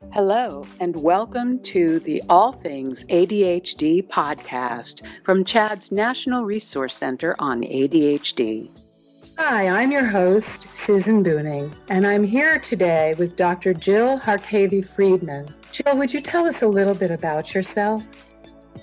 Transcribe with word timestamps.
Hello, 0.00 0.64
and 0.78 0.94
welcome 0.94 1.58
to 1.64 1.98
the 1.98 2.22
All 2.28 2.52
Things 2.52 3.04
ADHD 3.06 4.06
podcast 4.06 5.04
from 5.24 5.42
CHADD's 5.42 5.90
National 5.90 6.44
Resource 6.44 6.94
Center 6.94 7.34
on 7.40 7.62
ADHD. 7.62 8.70
Hi, 9.38 9.66
I'm 9.66 9.90
your 9.90 10.06
host, 10.06 10.74
Susan 10.74 11.24
Buningh, 11.24 11.74
and 11.88 12.06
I'm 12.06 12.22
here 12.22 12.60
today 12.60 13.16
with 13.18 13.34
Dr. 13.34 13.74
Jill 13.74 14.20
Harkavy 14.20 14.86
Friedman. 14.86 15.52
Jill, 15.72 15.96
would 15.98 16.14
you 16.14 16.20
tell 16.20 16.46
us 16.46 16.62
a 16.62 16.68
little 16.68 16.94
bit 16.94 17.10
about 17.10 17.52
yourself? 17.52 18.04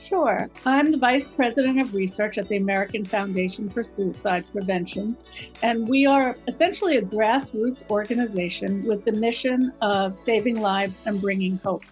Sure. 0.05 0.47
I'm 0.67 0.91
the 0.91 0.99
Vice 0.99 1.27
President 1.27 1.81
of 1.81 1.95
Research 1.95 2.37
at 2.37 2.47
the 2.47 2.57
American 2.57 3.05
Foundation 3.05 3.67
for 3.67 3.83
Suicide 3.83 4.45
Prevention, 4.51 5.17
and 5.63 5.89
we 5.89 6.05
are 6.05 6.37
essentially 6.47 6.97
a 6.97 7.01
grassroots 7.01 7.89
organization 7.89 8.83
with 8.83 9.03
the 9.03 9.13
mission 9.13 9.73
of 9.81 10.15
saving 10.15 10.61
lives 10.61 11.07
and 11.07 11.19
bringing 11.19 11.57
hope. 11.57 11.85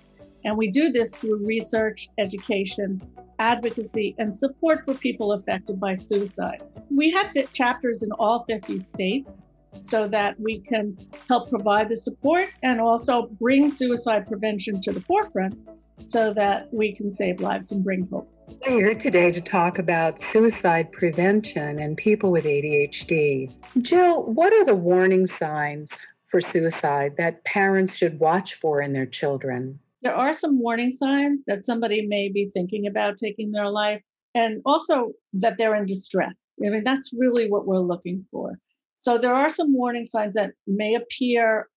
And 0.45 0.55
we 0.55 0.69
do 0.69 0.91
this 0.91 1.15
through 1.15 1.43
research, 1.43 2.07
education, 2.19 3.01
advocacy, 3.39 4.13
and 4.19 4.33
support 4.33 4.85
for 4.85 4.93
people 4.93 5.31
affected 5.31 5.79
by 5.79 5.95
suicide. 5.95 6.61
We 6.91 7.09
have 7.09 7.33
chapters 7.51 8.03
in 8.03 8.11
all 8.11 8.45
50 8.47 8.77
states 8.77 9.41
so 9.79 10.07
that 10.09 10.39
we 10.39 10.59
can 10.59 10.95
help 11.27 11.49
provide 11.49 11.89
the 11.89 11.95
support 11.95 12.45
and 12.61 12.79
also 12.79 13.23
bring 13.39 13.71
suicide 13.71 14.27
prevention 14.27 14.79
to 14.81 14.91
the 14.91 15.01
forefront 15.01 15.57
so 16.05 16.33
that 16.33 16.73
we 16.73 16.93
can 16.93 17.09
save 17.09 17.39
lives 17.39 17.71
and 17.71 17.83
bring 17.83 18.07
hope. 18.07 18.29
We're 18.67 18.71
here 18.71 18.95
today 18.95 19.31
to 19.31 19.41
talk 19.41 19.79
about 19.79 20.19
suicide 20.19 20.91
prevention 20.91 21.79
and 21.79 21.97
people 21.97 22.31
with 22.31 22.45
ADHD. 22.45 23.53
Jill, 23.81 24.23
what 24.23 24.53
are 24.53 24.65
the 24.65 24.75
warning 24.75 25.27
signs 25.27 26.01
for 26.27 26.41
suicide 26.41 27.15
that 27.17 27.43
parents 27.45 27.95
should 27.95 28.19
watch 28.19 28.55
for 28.55 28.81
in 28.81 28.93
their 28.93 29.05
children? 29.05 29.79
There 30.01 30.15
are 30.15 30.33
some 30.33 30.59
warning 30.59 30.91
signs 30.91 31.41
that 31.47 31.65
somebody 31.65 32.05
may 32.05 32.29
be 32.29 32.47
thinking 32.47 32.87
about 32.87 33.17
taking 33.17 33.51
their 33.51 33.69
life, 33.69 34.01
and 34.35 34.61
also 34.65 35.13
that 35.33 35.57
they're 35.57 35.75
in 35.75 35.85
distress. 35.85 36.43
I 36.65 36.69
mean, 36.69 36.83
that's 36.83 37.11
really 37.17 37.49
what 37.49 37.65
we're 37.65 37.77
looking 37.79 38.25
for. 38.29 38.59
So, 38.95 39.17
there 39.17 39.33
are 39.33 39.49
some 39.49 39.73
warning 39.73 40.05
signs 40.05 40.33
that 40.33 40.51
may 40.67 40.95
appear 40.95 41.69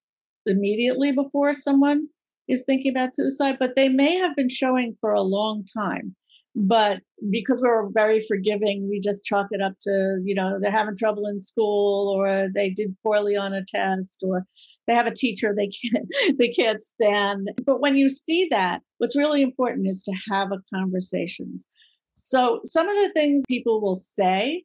immediately 0.47 1.13
before 1.13 1.53
someone 1.53 2.09
is 2.49 2.65
thinking 2.65 2.91
about 2.91 3.15
suicide, 3.15 3.57
but 3.59 3.75
they 3.77 3.89
may 3.89 4.17
have 4.17 4.37
been 4.37 4.49
showing 4.49 4.97
for 5.01 5.13
a 5.13 5.23
long 5.23 5.65
time. 5.77 6.15
But 6.59 7.03
because 7.31 7.61
we're 7.61 7.91
very 7.91 8.21
forgiving, 8.21 8.89
we 8.89 8.99
just 8.99 9.27
chalk 9.27 9.49
it 9.51 9.61
up 9.61 9.75
to, 9.83 10.23
you 10.25 10.35
know, 10.35 10.59
they're 10.59 10.71
having 10.71 10.97
trouble 10.97 11.27
in 11.27 11.39
school 11.39 12.09
or 12.09 12.49
they 12.55 12.71
did 12.71 12.97
poorly 13.03 13.37
on 13.37 13.53
a 13.53 13.63
test 13.63 14.21
or 14.23 14.47
they 14.87 14.95
have 14.95 15.07
a 15.07 15.15
teacher 15.15 15.55
they 15.55 15.69
can't 15.69 16.09
they 16.39 16.49
can't 16.49 16.81
stand. 16.81 17.51
But 17.67 17.81
when 17.81 17.97
you 17.97 18.09
see 18.09 18.49
that, 18.51 18.81
what's 18.97 19.17
really 19.17 19.43
important 19.43 19.87
is 19.87 20.03
to 20.05 20.17
have 20.33 20.51
a 20.51 20.63
conversations. 20.75 21.69
So 22.15 22.61
some 22.65 22.89
of 22.89 22.97
the 22.97 23.13
things 23.13 23.45
people 23.47 23.83
will 23.83 23.95
say 23.95 24.65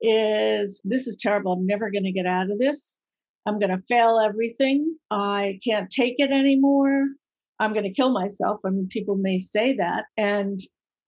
is 0.00 0.80
this 0.84 1.08
is 1.08 1.16
terrible. 1.16 1.52
I'm 1.54 1.66
never 1.66 1.90
going 1.90 2.04
to 2.04 2.12
get 2.12 2.26
out 2.26 2.50
of 2.50 2.58
this. 2.60 3.00
I'm 3.46 3.58
going 3.58 3.76
to 3.76 3.82
fail 3.88 4.20
everything. 4.20 4.96
I 5.10 5.58
can't 5.64 5.90
take 5.90 6.16
it 6.18 6.30
anymore. 6.30 7.06
I'm 7.62 7.72
going 7.72 7.84
to 7.84 7.92
kill 7.92 8.10
myself. 8.10 8.58
I 8.66 8.70
mean, 8.70 8.88
people 8.90 9.14
may 9.14 9.38
say 9.38 9.76
that, 9.76 10.06
and 10.16 10.58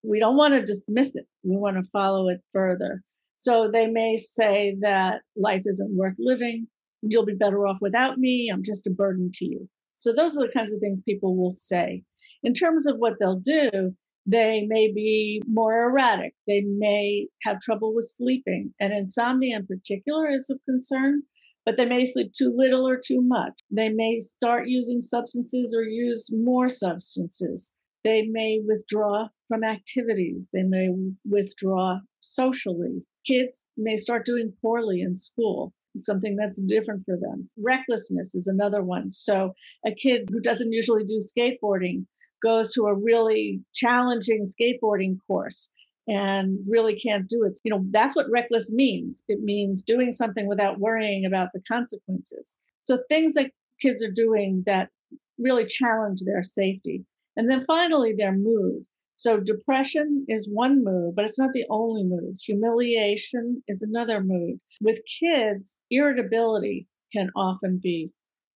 we 0.04 0.20
don't 0.20 0.36
want 0.36 0.54
to 0.54 0.62
dismiss 0.62 1.16
it. 1.16 1.26
We 1.42 1.56
want 1.56 1.82
to 1.82 1.90
follow 1.90 2.28
it 2.28 2.40
further. 2.52 3.02
So 3.34 3.68
they 3.68 3.88
may 3.88 4.16
say 4.16 4.76
that 4.80 5.22
life 5.36 5.62
isn't 5.66 5.96
worth 5.96 6.14
living. 6.16 6.68
You'll 7.02 7.26
be 7.26 7.34
better 7.34 7.66
off 7.66 7.78
without 7.80 8.18
me. 8.18 8.50
I'm 8.52 8.62
just 8.62 8.86
a 8.86 8.90
burden 8.90 9.32
to 9.34 9.44
you. 9.44 9.68
So 9.94 10.12
those 10.12 10.36
are 10.36 10.46
the 10.46 10.52
kinds 10.52 10.72
of 10.72 10.78
things 10.78 11.02
people 11.02 11.36
will 11.36 11.50
say. 11.50 12.04
In 12.44 12.54
terms 12.54 12.86
of 12.86 12.98
what 12.98 13.14
they'll 13.18 13.40
do, 13.40 13.92
they 14.24 14.64
may 14.68 14.92
be 14.92 15.42
more 15.48 15.82
erratic. 15.82 16.34
They 16.46 16.60
may 16.60 17.26
have 17.42 17.60
trouble 17.60 17.92
with 17.96 18.08
sleeping. 18.08 18.72
And 18.78 18.92
insomnia 18.92 19.56
in 19.56 19.66
particular 19.66 20.30
is 20.30 20.48
of 20.50 20.60
concern 20.66 21.22
but 21.64 21.76
they 21.76 21.86
may 21.86 22.04
sleep 22.04 22.32
too 22.32 22.52
little 22.54 22.86
or 22.86 22.98
too 22.98 23.20
much. 23.22 23.54
They 23.70 23.88
may 23.88 24.18
start 24.18 24.68
using 24.68 25.00
substances 25.00 25.74
or 25.74 25.82
use 25.82 26.30
more 26.32 26.68
substances. 26.68 27.76
They 28.04 28.26
may 28.26 28.60
withdraw 28.66 29.28
from 29.48 29.64
activities. 29.64 30.50
They 30.52 30.62
may 30.62 30.90
withdraw 31.24 32.00
socially. 32.20 33.02
Kids 33.26 33.68
may 33.78 33.96
start 33.96 34.26
doing 34.26 34.52
poorly 34.60 35.00
in 35.00 35.16
school, 35.16 35.72
something 35.98 36.36
that's 36.36 36.60
different 36.60 37.04
for 37.06 37.16
them. 37.16 37.48
Recklessness 37.56 38.34
is 38.34 38.46
another 38.46 38.82
one. 38.82 39.10
So, 39.10 39.54
a 39.86 39.94
kid 39.94 40.28
who 40.30 40.40
doesn't 40.40 40.72
usually 40.72 41.04
do 41.04 41.18
skateboarding 41.18 42.04
goes 42.42 42.72
to 42.74 42.82
a 42.82 42.94
really 42.94 43.62
challenging 43.72 44.44
skateboarding 44.44 45.16
course 45.26 45.70
and 46.06 46.58
really 46.68 46.98
can't 46.98 47.28
do 47.28 47.44
it. 47.44 47.58
You 47.64 47.70
know, 47.70 47.84
that's 47.90 48.14
what 48.14 48.30
reckless 48.30 48.72
means. 48.72 49.24
It 49.28 49.40
means 49.40 49.82
doing 49.82 50.12
something 50.12 50.46
without 50.46 50.78
worrying 50.78 51.24
about 51.24 51.48
the 51.54 51.62
consequences. 51.66 52.56
So 52.80 52.98
things 53.08 53.34
that 53.34 53.50
kids 53.80 54.02
are 54.02 54.10
doing 54.10 54.62
that 54.66 54.90
really 55.38 55.66
challenge 55.66 56.20
their 56.22 56.42
safety. 56.42 57.04
And 57.36 57.50
then 57.50 57.64
finally, 57.64 58.12
their 58.12 58.32
mood. 58.32 58.84
So 59.16 59.40
depression 59.40 60.24
is 60.28 60.48
one 60.50 60.84
mood, 60.84 61.14
but 61.14 61.26
it's 61.26 61.38
not 61.38 61.52
the 61.52 61.64
only 61.70 62.04
mood. 62.04 62.38
Humiliation 62.44 63.62
is 63.68 63.80
another 63.82 64.20
mood. 64.22 64.58
With 64.80 65.00
kids, 65.20 65.82
irritability 65.90 66.88
can 67.12 67.30
often 67.36 67.78
be 67.82 68.10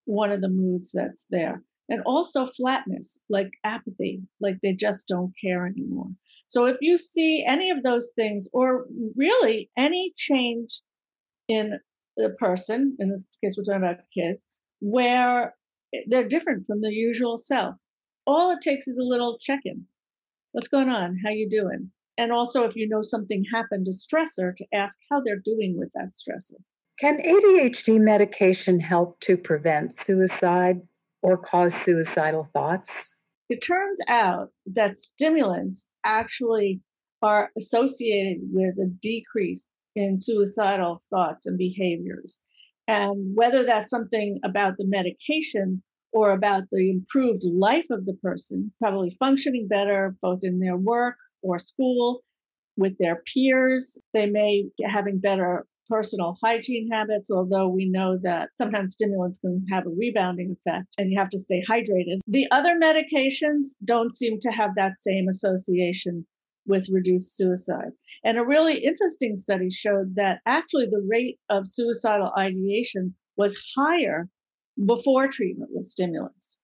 one 0.05 0.31
of 0.31 0.41
the 0.41 0.49
moods 0.49 0.91
that's 0.93 1.27
there 1.31 1.63
and 1.89 2.03
also 2.05 2.49
flatness, 2.49 3.19
like 3.29 3.51
apathy, 3.65 4.21
like 4.41 4.59
they 4.63 4.73
just 4.73 5.09
don't 5.09 5.33
care 5.43 5.67
anymore. 5.67 6.11
So 6.49 6.67
if 6.67 6.77
you 6.81 6.99
see 6.99 7.45
any 7.47 7.71
of 7.71 7.83
those 7.83 8.13
things, 8.15 8.49
or 8.53 8.87
really 9.17 9.71
any 9.77 10.13
change 10.17 10.81
in 11.49 11.79
the 12.17 12.31
person, 12.39 12.97
in 12.99 13.11
this 13.11 13.23
case 13.43 13.57
we're 13.57 13.65
talking 13.65 13.83
about 13.83 14.05
kids, 14.13 14.49
where 14.81 15.55
they're 16.07 16.29
different 16.29 16.67
from 16.67 16.83
the 16.83 16.93
usual 16.93 17.39
self, 17.39 17.75
all 18.27 18.51
it 18.53 18.61
takes 18.61 18.87
is 18.87 18.99
a 18.99 19.05
little 19.05 19.39
check-in. 19.41 19.87
What's 20.53 20.69
going 20.69 20.89
on? 20.89 21.19
How 21.25 21.31
you 21.31 21.49
doing? 21.49 21.91
And 22.19 22.33
also, 22.33 22.65
if 22.65 22.75
you 22.75 22.89
know 22.89 23.01
something 23.01 23.45
happened, 23.53 23.87
a 23.87 23.93
stressor, 23.93 24.55
to 24.57 24.67
ask 24.75 24.99
how 25.11 25.23
they're 25.25 25.39
doing 25.39 25.79
with 25.79 25.91
that 25.95 26.15
stressor. 26.15 26.57
Can 26.99 27.23
ADHD 27.23 28.01
medication 28.01 28.81
help 28.81 29.21
to 29.21 29.37
prevent 29.37 29.95
suicide? 29.95 30.81
Or 31.23 31.37
cause 31.37 31.75
suicidal 31.75 32.45
thoughts? 32.53 33.21
It 33.49 33.63
turns 33.63 34.01
out 34.09 34.51
that 34.67 34.99
stimulants 34.99 35.87
actually 36.05 36.81
are 37.23 37.51
associated 37.57 38.43
with 38.53 38.75
a 38.79 38.89
decrease 39.01 39.71
in 39.97 40.17
suicidal 40.17 41.01
thoughts 41.11 41.47
and 41.47 41.59
behaviors. 41.59 42.41
And 42.87 43.35
whether 43.35 43.65
that's 43.65 43.91
something 43.91 44.39
about 44.45 44.75
the 44.79 44.87
medication 44.87 45.83
or 46.13 46.33
about 46.33 46.65
the 46.71 46.91
improved 46.91 47.43
life 47.45 47.87
of 47.91 48.07
the 48.07 48.15
person, 48.23 48.73
probably 48.79 49.11
functioning 49.19 49.67
better 49.69 50.17
both 50.23 50.41
in 50.43 50.61
their 50.61 50.77
work 50.77 51.17
or 51.43 51.59
school, 51.59 52.23
with 52.79 52.97
their 52.99 53.23
peers, 53.27 54.01
they 54.15 54.27
may 54.27 54.65
be 54.79 54.85
having 54.87 55.19
better 55.19 55.67
personal 55.89 56.37
hygiene 56.43 56.89
habits, 56.91 57.31
although 57.31 57.69
we 57.69 57.89
know 57.89 58.19
that 58.23 58.51
sometimes 58.55 58.93
stimulants 58.93 59.39
can 59.39 59.65
have 59.71 59.87
a 59.87 59.91
rebounding 59.91 60.57
effect 60.59 60.89
and 60.99 61.11
you 61.11 61.19
have 61.19 61.31
to 61.31 61.39
stay 61.39 61.63
hydrated. 61.69 62.19
The 62.27 62.47
other 62.51 62.79
medications 62.79 63.77
don't 63.85 64.15
seem 64.15 64.39
to 64.41 64.51
have 64.51 64.71
that 64.77 65.01
same 65.01 65.29
association 65.29 66.27
with 66.67 66.89
reduced 66.91 67.37
suicide. 67.37 67.93
And 68.25 68.39
a 68.39 68.45
really 68.45 68.79
interesting 68.85 69.37
study 69.37 69.71
showed 69.71 70.15
that 70.17 70.41
actually 70.47 70.87
the 70.87 71.05
rate 71.09 71.39
of 71.49 71.67
suicidal 71.67 72.33
ideation 72.37 73.15
was 73.37 73.61
higher 73.77 74.29
before 74.85 75.29
treatment 75.29 75.71
with 75.73 75.87
stimulants. 75.87 76.61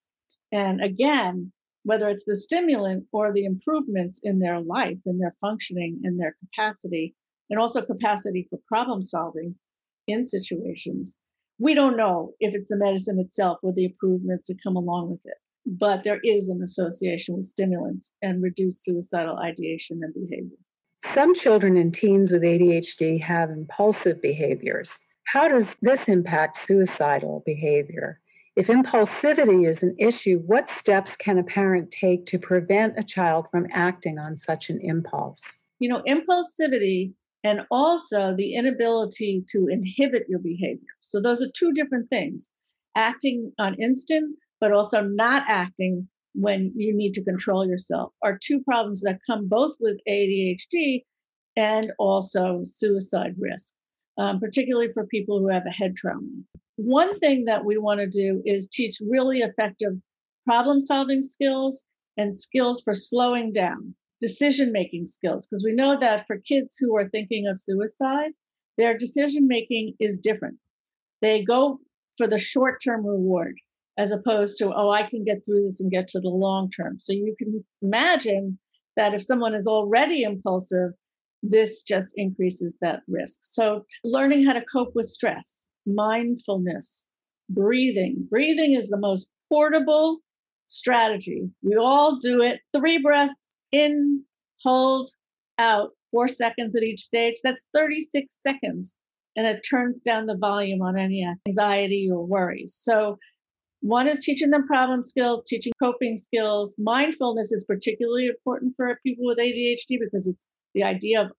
And 0.53 0.83
again, 0.83 1.53
whether 1.85 2.09
it's 2.09 2.25
the 2.25 2.37
stimulant 2.37 3.07
or 3.13 3.33
the 3.33 3.45
improvements 3.45 4.21
in 4.23 4.39
their 4.39 4.61
life, 4.61 4.99
in 5.07 5.19
their 5.19 5.33
functioning, 5.41 6.01
in 6.05 6.17
their 6.17 6.37
capacity, 6.41 7.15
and 7.51 7.59
also 7.59 7.83
capacity 7.83 8.47
for 8.49 8.59
problem 8.67 9.03
solving 9.03 9.55
in 10.07 10.25
situations. 10.25 11.17
We 11.59 11.75
don't 11.75 11.97
know 11.97 12.33
if 12.41 12.55
it's 12.55 12.69
the 12.69 12.77
medicine 12.77 13.19
itself 13.19 13.59
or 13.63 13.73
the 13.73 13.85
improvements 13.85 14.49
that 14.49 14.63
come 14.63 14.77
along 14.77 15.11
with 15.11 15.21
it, 15.25 15.39
but 15.67 16.03
there 16.03 16.21
is 16.25 16.49
an 16.49 16.63
association 16.63 17.37
with 17.37 17.45
stimulants 17.45 18.13
and 18.23 18.43
reduced 18.43 18.85
suicidal 18.85 19.39
ideation 19.39 20.01
and 20.03 20.13
behavior. 20.15 20.59
Some 20.99 21.35
children 21.35 21.77
and 21.77 21.93
teens 21.93 22.31
with 22.31 22.43
ADHD 22.43 23.21
have 23.21 23.51
impulsive 23.51 24.21
behaviors. 24.23 25.07
How 25.27 25.49
does 25.49 25.79
this 25.81 26.09
impact 26.09 26.57
suicidal 26.57 27.43
behavior? 27.45 28.21
If 28.57 28.69
impulsivity 28.69 29.69
is 29.69 29.83
an 29.83 29.97
issue, 29.99 30.39
what 30.47 30.69
steps 30.69 31.17
can 31.17 31.39
a 31.39 31.43
parent 31.43 31.91
take 31.91 32.25
to 32.27 32.39
prevent 32.39 32.99
a 32.99 33.03
child 33.03 33.49
from 33.51 33.67
acting 33.73 34.19
on 34.19 34.37
such 34.37 34.71
an 34.71 34.79
impulse? 34.81 35.65
You 35.81 35.89
know, 35.89 36.03
impulsivity 36.09 37.15
and 37.45 37.61
also 37.71 38.35
the 38.35 38.55
inability 38.55 39.45
to 39.51 39.69
inhibit 39.69 40.25
your 40.29 40.41
behavior. 40.41 40.89
So 41.01 41.21
those 41.21 41.43
are 41.43 41.51
two 41.55 41.73
different 41.73 42.09
things 42.09 42.51
acting 42.97 43.53
on 43.59 43.75
instant, 43.81 44.37
but 44.61 44.73
also 44.73 45.03
not 45.03 45.45
acting 45.47 46.09
when 46.35 46.73
you 46.75 46.95
need 46.97 47.13
to 47.15 47.23
control 47.23 47.67
yourself 47.67 48.13
are 48.23 48.39
two 48.43 48.61
problems 48.63 49.03
that 49.03 49.21
come 49.27 49.47
both 49.47 49.77
with 49.79 50.01
ADHD 50.09 51.05
and 51.57 51.93
also 51.99 52.63
suicide 52.65 53.35
risk, 53.39 53.73
um, 54.19 54.41
particularly 54.41 54.93
for 54.93 55.07
people 55.07 55.39
who 55.39 55.49
have 55.49 55.67
a 55.67 55.71
head 55.71 55.95
trauma. 55.95 56.27
One 56.77 57.17
thing 57.21 57.45
that 57.45 57.65
we 57.65 57.79
want 57.79 58.01
to 58.01 58.09
do 58.09 58.43
is 58.45 58.69
teach 58.69 58.97
really 59.01 59.41
effective 59.41 59.93
problem 60.45 60.81
solving 60.81 61.23
skills 61.23 61.85
and 62.17 62.35
skills 62.35 62.83
for 62.83 62.95
slowing 62.95 63.53
down, 63.53 63.95
decision 64.27 64.73
making 64.73 65.07
skills, 65.07 65.47
because 65.47 65.65
we 65.65 65.75
know 65.81 65.99
that 66.01 66.27
for 66.27 66.39
kids 66.39 66.77
who 66.79 66.97
are 66.97 67.09
thinking 67.09 67.47
of 67.47 67.61
suicide, 67.61 68.33
their 68.79 68.97
decision 68.97 69.47
making 69.47 69.95
is 70.01 70.19
different. 70.19 70.57
They 71.21 71.45
go 71.45 71.79
for 72.17 72.27
the 72.27 72.39
short 72.39 72.77
term 72.83 73.07
reward 73.07 73.57
as 73.99 74.13
opposed 74.13 74.57
to, 74.59 74.73
oh, 74.75 74.91
I 74.91 75.03
can 75.03 75.25
get 75.25 75.45
through 75.45 75.65
this 75.65 75.81
and 75.81 75.91
get 75.91 76.09
to 76.09 76.21
the 76.21 76.37
long 76.47 76.71
term. 76.71 76.97
So 77.01 77.13
you 77.13 77.35
can 77.39 77.65
imagine 77.83 78.59
that 78.97 79.15
if 79.15 79.23
someone 79.23 79.55
is 79.55 79.67
already 79.67 80.23
impulsive, 80.23 80.91
this 81.43 81.83
just 81.83 82.15
increases 82.17 82.77
that 82.81 83.01
risk. 83.07 83.39
So 83.43 83.85
learning 84.03 84.45
how 84.47 84.55
to 84.55 84.65
cope 84.73 84.93
with 84.95 85.07
stress, 85.07 85.71
mindfulness, 85.87 87.07
breathing. 87.51 88.27
Breathing 88.31 88.73
is 88.73 88.89
the 88.89 88.99
most 89.09 89.29
portable 89.53 90.19
strategy. 90.67 91.43
We 91.63 91.77
all 91.77 92.19
do 92.19 92.41
it. 92.41 92.61
Three 92.75 92.99
breaths 92.99 93.54
in, 93.75 94.25
hold, 94.63 95.11
out, 95.59 95.91
four 96.11 96.29
seconds 96.29 96.77
at 96.77 96.83
each 96.83 97.01
stage. 97.01 97.37
That's 97.43 97.67
36 97.75 98.35
seconds. 98.41 99.01
And 99.37 99.47
it 99.47 99.67
turns 99.69 100.01
down 100.01 100.27
the 100.27 100.37
volume 100.37 100.81
on 100.81 100.97
any 100.97 101.27
anxiety 101.47 102.09
or 102.11 102.25
worries. 102.25 102.79
So 102.81 103.19
one 103.81 104.07
is 104.07 104.25
teaching 104.25 104.51
them 104.51 104.67
problem 104.67 105.03
skills, 105.03 105.45
teaching 105.47 105.73
coping 105.83 106.17
skills. 106.17 106.77
Mindfulness 106.79 107.51
is 107.51 107.65
particularly 107.65 108.29
important 108.29 108.75
for 108.77 108.99
people 109.05 109.27
with 109.27 109.39
ADHD 109.39 109.99
because 110.01 110.29
it's 110.29 110.47
the 110.75 110.85
idea 110.85 111.23
of 111.23 111.33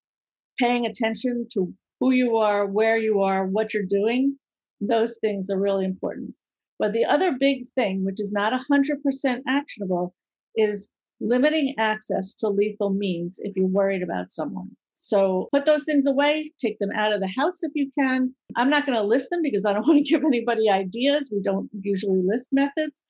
paying 0.60 0.86
attention 0.86 1.48
to 1.54 1.74
who 2.00 2.12
you 2.12 2.36
are, 2.36 2.66
where 2.66 2.98
you 2.98 3.22
are, 3.22 3.46
what 3.46 3.74
you're 3.74 3.84
doing. 3.84 4.38
Those 4.82 5.18
things 5.22 5.50
are 5.50 5.60
really 5.60 5.86
important. 5.86 6.36
But 6.78 6.92
the 6.92 7.06
other 7.06 7.38
big 7.40 7.66
thing, 7.74 8.04
which 8.04 8.20
is 8.20 8.34
not 8.34 8.52
100% 8.52 9.40
actionable, 9.48 10.14
is 10.58 10.94
limiting 11.20 11.76
access 11.78 12.34
to 12.36 12.50
lethal 12.50 12.92
means 12.92 13.40
if 13.42 13.56
you're 13.56 13.68
worried 13.68 14.04
about 14.04 14.32
someone. 14.32 14.70
So 14.92 15.48
put 15.52 15.66
those 15.66 15.84
things 15.84 16.08
away, 16.08 16.52
take 16.60 16.80
them 16.80 16.92
out 16.96 17.12
of 17.12 17.20
the 17.20 17.28
house 17.28 17.64
if 17.64 17.72
you 17.76 17.92
can. 18.00 18.34
I'm 18.56 18.70
not 18.70 18.86
going 18.86 18.98
to 18.98 19.04
list 19.04 19.30
them 19.30 19.42
because 19.44 19.66
I 19.66 19.74
don't 19.74 19.86
want 19.88 20.06
to 20.06 20.12
give 20.12 20.24
anybody 20.24 20.70
ideas. 20.70 21.30
We 21.32 21.42
don't 21.42 21.70
usually 21.82 22.22
list 22.26 22.50
methods. 22.52 23.04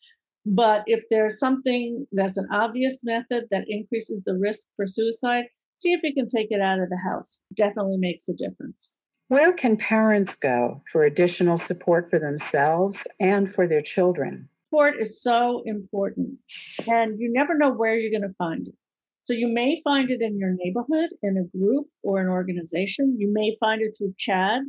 But 0.45 0.83
if 0.85 1.03
there's 1.09 1.39
something 1.39 2.05
that's 2.11 2.37
an 2.37 2.47
obvious 2.51 3.03
method 3.03 3.45
that 3.49 3.65
increases 3.67 4.21
the 4.25 4.35
risk 4.35 4.67
for 4.75 4.85
suicide, 4.85 5.45
see 5.75 5.93
if 5.93 6.01
you 6.03 6.13
can 6.13 6.27
take 6.27 6.47
it 6.51 6.61
out 6.61 6.79
of 6.79 6.89
the 6.89 6.97
house. 6.97 7.43
Definitely 7.53 7.97
makes 7.97 8.29
a 8.29 8.33
difference. 8.33 8.99
Where 9.27 9.53
can 9.53 9.75
parents 9.75 10.37
go 10.37 10.83
for 10.91 11.03
additional 11.03 11.57
support 11.57 12.11
for 12.11 12.19
themselves 12.19 13.07
and 13.19 13.51
for 13.51 13.67
their 13.67 13.81
children? 13.81 14.49
Support 14.75 14.99
is 14.99 15.23
so 15.23 15.63
important, 15.65 16.37
and 16.85 17.17
you 17.17 17.31
never 17.31 17.57
know 17.57 17.71
where 17.71 17.95
you're 17.95 18.11
going 18.11 18.29
to 18.29 18.35
find 18.35 18.67
it. 18.67 18.75
So 19.21 19.31
you 19.31 19.47
may 19.47 19.79
find 19.85 20.11
it 20.11 20.21
in 20.21 20.37
your 20.37 20.53
neighborhood, 20.53 21.11
in 21.23 21.37
a 21.37 21.57
group 21.57 21.87
or 22.03 22.19
an 22.19 22.27
organization. 22.27 23.15
You 23.17 23.31
may 23.31 23.55
find 23.57 23.81
it 23.81 23.95
through 23.97 24.15
CHADD 24.19 24.63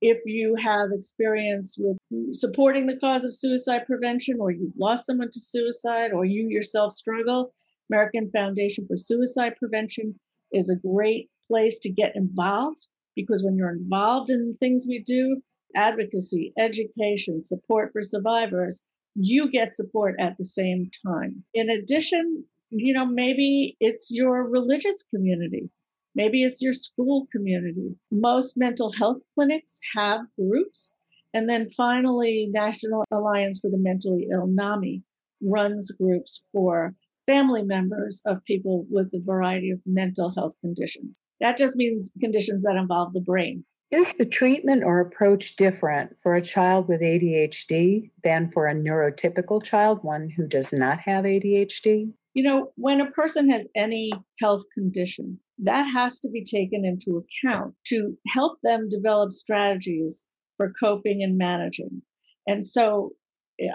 If 0.00 0.18
you 0.26 0.56
have 0.56 0.88
experience 0.90 1.76
with 1.78 1.96
supporting 2.34 2.86
the 2.86 2.96
cause 2.96 3.24
of 3.24 3.32
suicide 3.32 3.86
prevention, 3.86 4.38
or 4.40 4.50
you've 4.50 4.76
lost 4.76 5.06
someone 5.06 5.30
to 5.30 5.40
suicide, 5.40 6.10
or 6.12 6.24
you 6.24 6.48
yourself 6.48 6.92
struggle, 6.92 7.52
American 7.92 8.32
Foundation 8.32 8.88
for 8.88 8.96
Suicide 8.96 9.52
Prevention 9.60 10.18
is 10.50 10.68
a 10.68 10.84
great 10.84 11.30
place 11.46 11.78
to 11.78 11.92
get 11.92 12.16
involved 12.16 12.88
because 13.14 13.44
when 13.44 13.56
you're 13.56 13.70
involved 13.70 14.30
in 14.30 14.52
things 14.54 14.84
we 14.88 15.00
do, 15.06 15.40
advocacy, 15.76 16.52
education, 16.58 17.44
support 17.44 17.92
for 17.92 18.02
survivors, 18.02 18.84
you 19.14 19.50
get 19.50 19.72
support 19.72 20.16
at 20.18 20.36
the 20.36 20.44
same 20.44 20.90
time. 21.06 21.44
In 21.54 21.70
addition, 21.70 22.44
you 22.70 22.92
know, 22.92 23.06
maybe 23.06 23.76
it's 23.80 24.10
your 24.10 24.48
religious 24.48 25.04
community. 25.14 25.70
Maybe 26.14 26.44
it's 26.44 26.62
your 26.62 26.74
school 26.74 27.26
community. 27.32 27.96
Most 28.10 28.56
mental 28.56 28.92
health 28.92 29.22
clinics 29.34 29.80
have 29.94 30.20
groups. 30.38 30.96
And 31.32 31.48
then 31.48 31.70
finally, 31.70 32.48
National 32.52 33.04
Alliance 33.10 33.58
for 33.58 33.70
the 33.70 33.78
Mentally 33.78 34.28
Ill, 34.30 34.46
NAMI, 34.46 35.02
runs 35.42 35.90
groups 35.90 36.42
for 36.52 36.94
family 37.26 37.62
members 37.62 38.20
of 38.26 38.44
people 38.44 38.86
with 38.90 39.12
a 39.14 39.20
variety 39.20 39.70
of 39.70 39.80
mental 39.86 40.32
health 40.34 40.54
conditions. 40.60 41.18
That 41.40 41.58
just 41.58 41.76
means 41.76 42.12
conditions 42.20 42.62
that 42.62 42.76
involve 42.76 43.12
the 43.12 43.20
brain. 43.20 43.64
Is 43.94 44.16
the 44.16 44.26
treatment 44.26 44.82
or 44.82 44.98
approach 44.98 45.54
different 45.54 46.16
for 46.20 46.34
a 46.34 46.42
child 46.42 46.88
with 46.88 47.00
ADHD 47.00 48.10
than 48.24 48.50
for 48.50 48.66
a 48.66 48.74
neurotypical 48.74 49.62
child, 49.62 50.00
one 50.02 50.30
who 50.30 50.48
does 50.48 50.72
not 50.72 50.98
have 50.98 51.24
ADHD? 51.24 52.12
You 52.34 52.42
know, 52.42 52.72
when 52.74 53.00
a 53.00 53.12
person 53.12 53.48
has 53.50 53.68
any 53.76 54.10
health 54.40 54.64
condition, 54.74 55.38
that 55.58 55.84
has 55.84 56.18
to 56.20 56.28
be 56.28 56.42
taken 56.42 56.84
into 56.84 57.22
account 57.22 57.76
to 57.86 58.18
help 58.26 58.58
them 58.64 58.88
develop 58.88 59.30
strategies 59.30 60.26
for 60.56 60.72
coping 60.80 61.22
and 61.22 61.38
managing. 61.38 62.02
And 62.48 62.66
so 62.66 63.12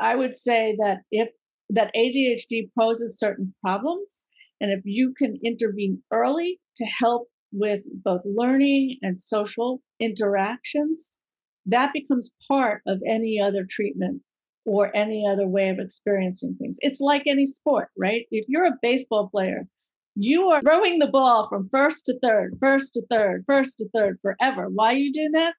I 0.02 0.18
would 0.18 0.36
say 0.36 0.76
that 0.80 0.98
if 1.12 1.30
that 1.70 1.94
ADHD 1.96 2.70
poses 2.78 3.18
certain 3.18 3.54
problems, 3.62 4.26
and 4.60 4.70
if 4.70 4.82
you 4.84 5.14
can 5.18 5.40
intervene 5.46 6.04
early 6.12 6.60
to 6.76 6.84
help 6.84 7.30
with 7.52 7.84
both 8.04 8.22
learning 8.26 8.98
and 9.02 9.22
social 9.22 9.82
interactions, 10.00 11.20
that 11.66 11.94
becomes 11.94 12.32
part 12.48 12.82
of 12.88 13.02
any 13.08 13.40
other 13.40 13.66
treatment 13.70 14.22
or 14.66 14.96
any 14.96 15.26
other 15.28 15.48
way 15.48 15.70
of 15.70 15.80
experiencing 15.80 16.56
things. 16.60 16.78
It's 16.82 17.00
like 17.00 17.24
any 17.26 17.46
sport, 17.46 17.90
right? 17.98 18.26
If 18.32 18.46
you're 18.48 18.68
a 18.68 18.78
baseball 18.82 19.30
player, 19.30 19.68
you 20.16 20.50
are 20.50 20.62
throwing 20.62 21.00
the 21.00 21.08
ball 21.08 21.48
from 21.50 21.70
first 21.70 22.06
to 22.06 22.20
third, 22.22 22.58
first 22.60 22.94
to 22.94 23.02
third, 23.10 23.44
first 23.48 23.78
to 23.78 23.88
third 23.96 24.20
forever. 24.22 24.68
Why 24.70 24.94
are 24.94 24.98
you 24.98 25.14
doing 25.14 25.32
that? 25.32 25.54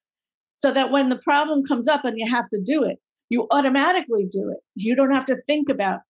So 0.56 0.72
that 0.72 0.90
when 0.90 1.08
the 1.08 1.18
problem 1.18 1.64
comes 1.64 1.88
up 1.88 2.04
and 2.04 2.18
you 2.18 2.30
have 2.30 2.48
to 2.50 2.60
do 2.62 2.84
it, 2.84 2.98
you 3.30 3.46
automatically 3.50 4.28
do 4.30 4.50
it. 4.50 4.58
You 4.74 4.94
don't 4.94 5.14
have 5.14 5.24
to 5.26 5.40
think 5.46 5.70
about 5.70 6.00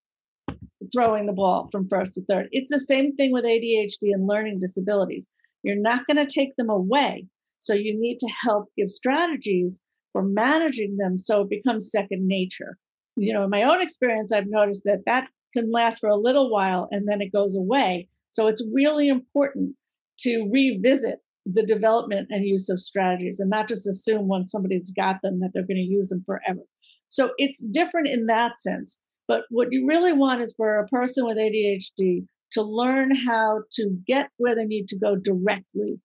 throwing 0.92 1.26
the 1.26 1.32
ball 1.32 1.68
from 1.70 1.88
first 1.88 2.14
to 2.14 2.24
third. 2.24 2.48
It's 2.50 2.70
the 2.70 2.78
same 2.78 3.14
thing 3.14 3.32
with 3.32 3.44
ADHD 3.44 4.12
and 4.12 4.26
learning 4.26 4.58
disabilities. 4.60 5.28
You're 5.62 5.80
not 5.80 6.06
going 6.06 6.16
to 6.16 6.26
take 6.26 6.56
them 6.56 6.70
away. 6.70 7.26
So 7.60 7.74
you 7.74 7.98
need 7.98 8.18
to 8.20 8.28
help 8.42 8.68
give 8.76 8.88
strategies 8.88 9.82
for 10.12 10.22
managing 10.22 10.96
them 10.96 11.18
so 11.18 11.42
it 11.42 11.50
becomes 11.50 11.90
second 11.90 12.26
nature. 12.26 12.78
You 13.16 13.34
know, 13.34 13.44
in 13.44 13.50
my 13.50 13.62
own 13.62 13.82
experience, 13.82 14.32
I've 14.32 14.48
noticed 14.48 14.82
that 14.84 15.04
that 15.06 15.28
can 15.52 15.70
last 15.70 16.00
for 16.00 16.08
a 16.08 16.16
little 16.16 16.50
while 16.50 16.88
and 16.90 17.06
then 17.08 17.20
it 17.20 17.32
goes 17.32 17.56
away. 17.56 18.08
So 18.30 18.46
it's 18.46 18.66
really 18.72 19.08
important 19.08 19.74
to 20.20 20.48
revisit 20.50 21.18
the 21.46 21.64
development 21.64 22.28
and 22.30 22.46
use 22.46 22.68
of 22.68 22.80
strategies 22.80 23.40
and 23.40 23.50
not 23.50 23.68
just 23.68 23.88
assume 23.88 24.28
once 24.28 24.50
somebody's 24.50 24.92
got 24.92 25.16
them 25.22 25.40
that 25.40 25.50
they're 25.52 25.66
going 25.66 25.76
to 25.76 25.82
use 25.82 26.08
them 26.08 26.22
forever. 26.24 26.60
So 27.08 27.30
it's 27.38 27.64
different 27.72 28.08
in 28.08 28.26
that 28.26 28.58
sense. 28.58 29.00
But 29.26 29.42
what 29.50 29.68
you 29.70 29.86
really 29.86 30.12
want 30.12 30.42
is 30.42 30.54
for 30.56 30.78
a 30.78 30.86
person 30.86 31.24
with 31.24 31.36
ADHD 31.36 32.26
to 32.52 32.62
learn 32.62 33.14
how 33.14 33.60
to 33.72 33.96
get 34.06 34.28
where 34.36 34.54
they 34.54 34.64
need 34.64 34.88
to 34.88 34.98
go 34.98 35.16
directly 35.16 36.00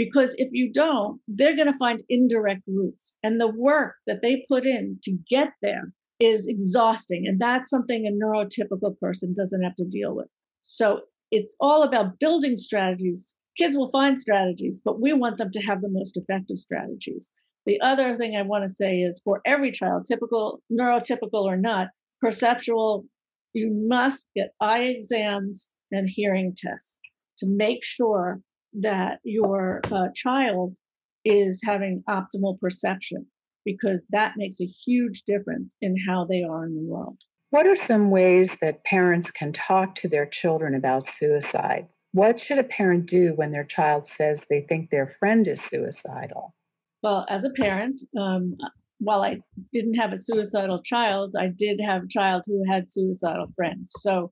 because 0.00 0.34
if 0.38 0.48
you 0.52 0.72
don't, 0.72 1.20
they're 1.28 1.54
going 1.54 1.70
to 1.70 1.76
find 1.76 2.02
indirect 2.08 2.62
routes. 2.66 3.18
And 3.22 3.38
the 3.38 3.52
work 3.54 3.96
that 4.06 4.22
they 4.22 4.46
put 4.48 4.64
in 4.64 4.98
to 5.02 5.14
get 5.28 5.50
there 5.60 5.92
is 6.18 6.46
exhausting. 6.46 7.24
And 7.26 7.38
that's 7.38 7.68
something 7.68 8.06
a 8.06 8.24
neurotypical 8.24 8.98
person 8.98 9.34
doesn't 9.36 9.62
have 9.62 9.74
to 9.74 9.84
deal 9.84 10.16
with. 10.16 10.28
So 10.62 11.02
it's 11.30 11.54
all 11.60 11.82
about 11.82 12.18
building 12.18 12.56
strategies. 12.56 13.36
Kids 13.58 13.76
will 13.76 13.90
find 13.90 14.18
strategies, 14.18 14.80
but 14.82 15.02
we 15.02 15.12
want 15.12 15.36
them 15.36 15.50
to 15.50 15.60
have 15.60 15.82
the 15.82 15.90
most 15.90 16.16
effective 16.16 16.58
strategies. 16.58 17.34
The 17.66 17.78
other 17.82 18.14
thing 18.14 18.36
I 18.36 18.40
want 18.40 18.66
to 18.66 18.72
say 18.72 19.00
is 19.00 19.20
for 19.22 19.42
every 19.44 19.70
child, 19.70 20.06
typical, 20.08 20.62
neurotypical 20.72 21.44
or 21.44 21.58
not, 21.58 21.88
perceptual, 22.22 23.04
you 23.52 23.70
must 23.88 24.26
get 24.34 24.50
eye 24.60 24.82
exams 24.82 25.70
and 25.90 26.08
hearing 26.08 26.54
tests 26.56 27.00
to 27.38 27.46
make 27.46 27.82
sure 27.82 28.40
that 28.72 29.18
your 29.24 29.80
uh, 29.90 30.08
child 30.14 30.78
is 31.24 31.60
having 31.64 32.02
optimal 32.08 32.58
perception 32.60 33.26
because 33.64 34.06
that 34.10 34.34
makes 34.36 34.60
a 34.60 34.68
huge 34.86 35.22
difference 35.26 35.76
in 35.80 35.94
how 36.08 36.24
they 36.24 36.42
are 36.42 36.64
in 36.64 36.74
the 36.74 36.82
world. 36.82 37.18
What 37.50 37.66
are 37.66 37.76
some 37.76 38.10
ways 38.10 38.60
that 38.60 38.84
parents 38.84 39.30
can 39.30 39.52
talk 39.52 39.94
to 39.96 40.08
their 40.08 40.26
children 40.26 40.74
about 40.74 41.04
suicide? 41.04 41.88
What 42.12 42.38
should 42.38 42.58
a 42.58 42.64
parent 42.64 43.06
do 43.06 43.34
when 43.34 43.50
their 43.50 43.64
child 43.64 44.06
says 44.06 44.46
they 44.48 44.60
think 44.60 44.90
their 44.90 45.06
friend 45.06 45.46
is 45.46 45.60
suicidal? 45.60 46.54
Well, 47.02 47.26
as 47.28 47.44
a 47.44 47.50
parent, 47.50 48.00
um, 48.18 48.56
while 49.00 49.22
I 49.22 49.40
didn't 49.72 49.94
have 49.94 50.12
a 50.12 50.16
suicidal 50.16 50.82
child, 50.82 51.34
I 51.38 51.48
did 51.48 51.80
have 51.80 52.04
a 52.04 52.08
child 52.08 52.44
who 52.46 52.62
had 52.70 52.90
suicidal 52.90 53.50
friends. 53.56 53.92
So 53.98 54.30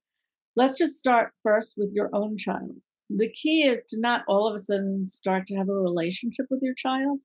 let's 0.56 0.76
just 0.76 0.98
start 0.98 1.32
first 1.42 1.74
with 1.78 1.90
your 1.94 2.10
own 2.14 2.36
child. 2.36 2.72
The 3.08 3.32
key 3.32 3.62
is 3.62 3.82
to 3.88 4.00
not 4.00 4.24
all 4.28 4.46
of 4.46 4.54
a 4.54 4.58
sudden 4.58 5.08
start 5.08 5.46
to 5.46 5.56
have 5.56 5.70
a 5.70 5.72
relationship 5.72 6.46
with 6.50 6.60
your 6.62 6.74
child, 6.74 7.22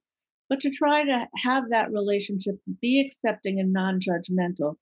but 0.49 0.61
to 0.61 0.69
try 0.69 1.03
to 1.03 1.27
have 1.35 1.69
that 1.69 1.91
relationship 1.91 2.55
be 2.81 3.01
accepting 3.05 3.59
and 3.59 3.73
non 3.73 3.99
judgmental, 3.99 4.75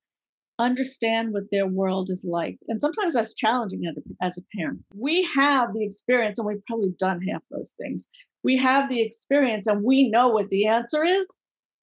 understand 0.59 1.33
what 1.33 1.49
their 1.49 1.65
world 1.65 2.11
is 2.11 2.23
like. 2.23 2.59
And 2.67 2.79
sometimes 2.79 3.15
that's 3.15 3.33
challenging 3.33 3.91
as 4.21 4.37
a 4.37 4.43
parent. 4.55 4.81
We 4.93 5.23
have 5.33 5.73
the 5.73 5.83
experience, 5.83 6.37
and 6.37 6.47
we've 6.47 6.65
probably 6.67 6.93
done 6.99 7.21
half 7.23 7.41
those 7.49 7.73
things. 7.81 8.07
We 8.43 8.57
have 8.57 8.87
the 8.87 9.01
experience, 9.01 9.65
and 9.65 9.83
we 9.83 10.11
know 10.11 10.29
what 10.29 10.49
the 10.49 10.67
answer 10.67 11.03
is 11.03 11.27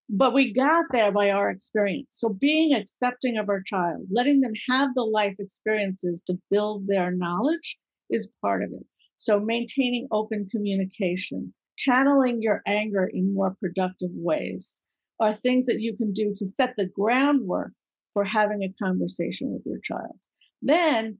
but 0.09 0.33
we 0.33 0.53
got 0.53 0.87
there 0.91 1.13
by 1.13 1.31
our 1.31 1.51
experience. 1.51 2.17
So 2.19 2.33
being 2.33 2.75
accepting 2.75 3.37
of 3.37 3.49
our 3.49 3.63
child, 3.63 4.07
letting 4.11 4.41
them 4.41 4.53
have 4.71 4.95
the 4.95 5.05
life 5.05 5.37
experiences 5.39 6.23
to 6.27 6.39
build 6.51 6.87
their 6.87 7.11
knowledge 7.11 7.77
is 8.11 8.31
part 8.41 8.63
of 8.63 8.73
it. 8.73 8.87
So 9.17 9.39
maintaining 9.39 10.09
open 10.11 10.49
communication, 10.51 11.53
channeling 11.77 12.41
your 12.41 12.63
anger 12.67 13.11
in 13.13 13.35
more 13.35 13.57
productive 13.61 14.11
ways 14.13 14.81
are 15.21 15.35
things 15.35 15.67
that 15.67 15.81
you 15.81 15.97
can 15.97 16.13
do 16.13 16.33
to 16.35 16.47
set 16.47 16.75
the 16.77 16.87
groundwork 16.87 17.73
for 18.15 18.25
having 18.25 18.63
a 18.63 18.73
conversation 18.83 19.53
with 19.53 19.63
your 19.67 19.81
child. 19.81 20.17
Then 20.63 21.19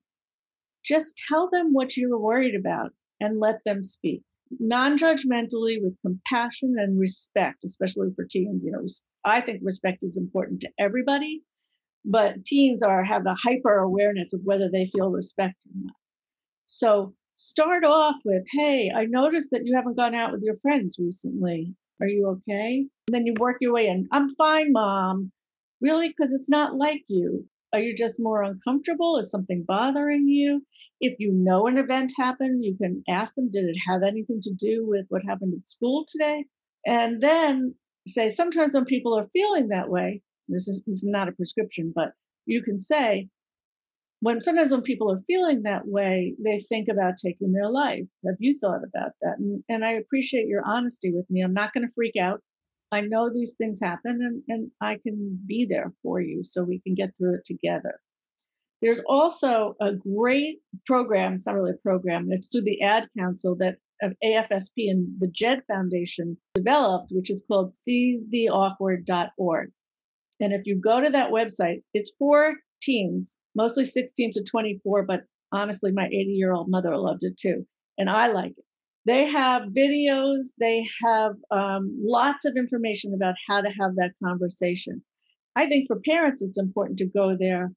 just 0.85 1.21
tell 1.29 1.51
them 1.51 1.75
what 1.75 1.97
you're 1.97 2.19
worried 2.19 2.55
about 2.55 2.93
and 3.21 3.41
let 3.41 3.63
them 3.65 3.83
speak 3.83 4.23
non-judgmentally 4.59 5.83
with 5.83 5.97
compassion 6.03 6.75
and 6.79 6.99
respect 6.99 7.65
especially 7.65 8.09
for 8.15 8.25
teens 8.25 8.65
you 8.65 8.71
know 8.71 8.85
i 9.25 9.41
think 9.41 9.61
respect 9.63 9.99
is 10.03 10.17
important 10.17 10.61
to 10.61 10.69
everybody 10.79 11.43
but 12.05 12.45
teens 12.45 12.83
are 12.83 13.05
have 13.05 13.27
a 13.27 13.35
hyper 13.35 13.79
awareness 13.79 14.33
of 14.33 14.41
whether 14.45 14.69
they 14.71 14.87
feel 14.87 15.11
respect 15.11 15.57
or 15.67 15.85
not. 15.85 15.95
So 16.67 17.15
start 17.37 17.85
off 17.85 18.17
with 18.25 18.43
hey 18.51 18.91
i 18.97 19.05
noticed 19.05 19.51
that 19.53 19.65
you 19.65 19.77
haven't 19.77 19.97
gone 19.97 20.15
out 20.15 20.33
with 20.33 20.43
your 20.43 20.57
friends 20.57 20.97
recently. 20.99 21.75
Are 22.01 22.09
you 22.09 22.29
okay? 22.29 22.87
And 23.09 23.15
then 23.15 23.27
you 23.27 23.35
work 23.39 23.57
your 23.61 23.73
way 23.73 23.89
in. 23.89 24.09
I'm 24.13 24.31
fine 24.37 24.73
mom. 24.73 25.33
Really? 25.81 26.09
Because 26.09 26.33
it's 26.33 26.49
not 26.49 26.77
like 26.77 27.03
you 27.09 27.45
are 27.73 27.81
you 27.81 27.95
just 27.95 28.19
more 28.19 28.43
uncomfortable? 28.43 29.19
Is 29.19 29.31
something 29.31 29.65
bothering 29.67 30.27
you? 30.29 30.63
If 31.01 31.19
you 31.19 31.33
know 31.33 31.67
an 31.67 31.79
event 31.79 32.13
happened, 32.17 32.65
you 32.65 32.77
can 32.77 33.03
ask 33.09 33.35
them, 33.35 33.51
did 33.51 33.65
it 33.65 33.77
have 33.87 34.03
anything 34.03 34.41
to 34.43 34.53
do 34.55 34.87
with 34.87 35.07
what 35.09 35.23
happened 35.27 35.55
at 35.55 35.69
school 35.69 36.07
today? 36.09 36.45
And 36.87 37.21
then 37.21 37.75
say, 38.07 38.29
sometimes 38.29 38.75
when 38.75 38.85
people 38.85 39.19
are 39.19 39.29
feeling 39.33 39.69
that 39.69 39.89
way, 39.89 40.23
this 40.49 40.67
is, 40.67 40.83
this 40.87 40.99
is 40.99 41.05
not 41.05 41.29
a 41.29 41.33
prescription, 41.33 41.93
but 41.95 42.13
you 42.47 42.63
can 42.63 42.79
say, 42.79 43.29
when 44.21 44.41
sometimes 44.41 44.73
when 44.73 44.83
people 44.83 45.13
are 45.13 45.21
feeling 45.27 45.63
that 45.63 45.87
way, 45.87 46.35
they 46.43 46.59
think 46.59 46.89
about 46.89 47.15
taking 47.23 47.53
their 47.53 47.71
life. 47.71 48.05
Have 48.27 48.37
you 48.41 48.59
thought 48.59 48.83
about 48.83 49.13
that? 49.23 49.39
And, 49.39 49.63
and 49.69 49.85
I 49.85 49.93
appreciate 49.93 50.49
your 50.49 50.63
honesty 50.67 51.13
with 51.13 51.31
me. 51.31 51.43
I'm 51.43 51.55
not 51.55 51.73
going 51.73 51.87
to 51.87 51.93
freak 51.95 52.17
out. 52.17 52.43
I 52.91 53.03
know 53.03 53.31
these 53.31 53.55
things 53.57 53.81
happen 53.81 54.21
and, 54.23 54.43
and 54.49 54.71
I 54.81 54.99
can 55.03 55.39
be 55.47 55.67
there 55.69 55.93
for 56.03 56.21
you 56.21 56.43
so 56.45 56.63
we 56.63 56.81
can 56.81 56.95
get 56.95 57.17
through 57.17 57.35
it 57.35 57.45
together. 57.45 58.01
There's 58.81 59.01
also 59.01 59.75
a 59.81 59.93
great 59.95 60.61
program, 60.87 61.35
it's 61.35 61.47
not 61.47 61.57
really 61.57 61.73
a 61.73 61.83
program, 61.83 62.29
it's 62.31 62.49
through 62.49 62.63
the 62.63 62.81
Ad 62.83 63.09
Council 63.19 63.57
that 63.57 63.79
of 64.01 64.15
AFSP 64.25 64.91
and 64.91 65.09
the 65.19 65.27
JED 65.27 65.65
Foundation 65.67 66.37
developed, 66.55 67.11
which 67.11 67.31
is 67.31 67.43
called 67.49 67.75
seizetheawkward.org. 67.75 69.71
And 70.41 70.53
if 70.53 70.67
you 70.67 70.81
go 70.81 71.01
to 71.01 71.11
that 71.11 71.31
website, 71.31 71.83
it's 71.95 72.13
for 72.19 72.55
teens, 72.81 73.41
mostly 73.57 73.85
16 73.85 74.31
to 74.33 74.45
24, 74.45 75.03
but 75.05 75.23
honestly, 75.53 75.91
my 75.93 76.07
80 76.07 76.15
year 76.31 76.53
old 76.53 76.69
mother 76.71 76.97
loved 76.97 77.25
it 77.25 77.37
too. 77.37 77.67
And 77.99 78.09
I 78.09 78.29
like 78.29 78.53
it. 78.57 78.65
They 79.09 79.27
have 79.27 79.71
videos, 79.71 80.49
they 80.61 80.87
have 81.03 81.33
um, 81.51 81.99
lots 81.99 82.45
of 82.45 82.59
information 82.59 83.15
about 83.15 83.37
how 83.49 83.63
to 83.63 83.71
have 83.71 83.97
that 83.97 84.13
conversation. 84.23 85.03
I 85.57 85.65
think 85.65 85.87
for 85.87 85.99
parents, 86.01 86.43
it's 86.43 86.59
important 86.59 86.99
to 86.99 87.07
go 87.07 87.35
there 87.35 87.73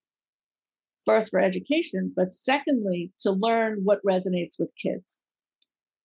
first 1.05 1.29
for 1.29 1.39
education, 1.39 2.11
but 2.13 2.33
secondly, 2.33 3.13
to 3.21 3.31
learn 3.31 3.79
what 3.85 4.03
resonates 4.05 4.59
with 4.59 4.73
kids. 4.75 5.21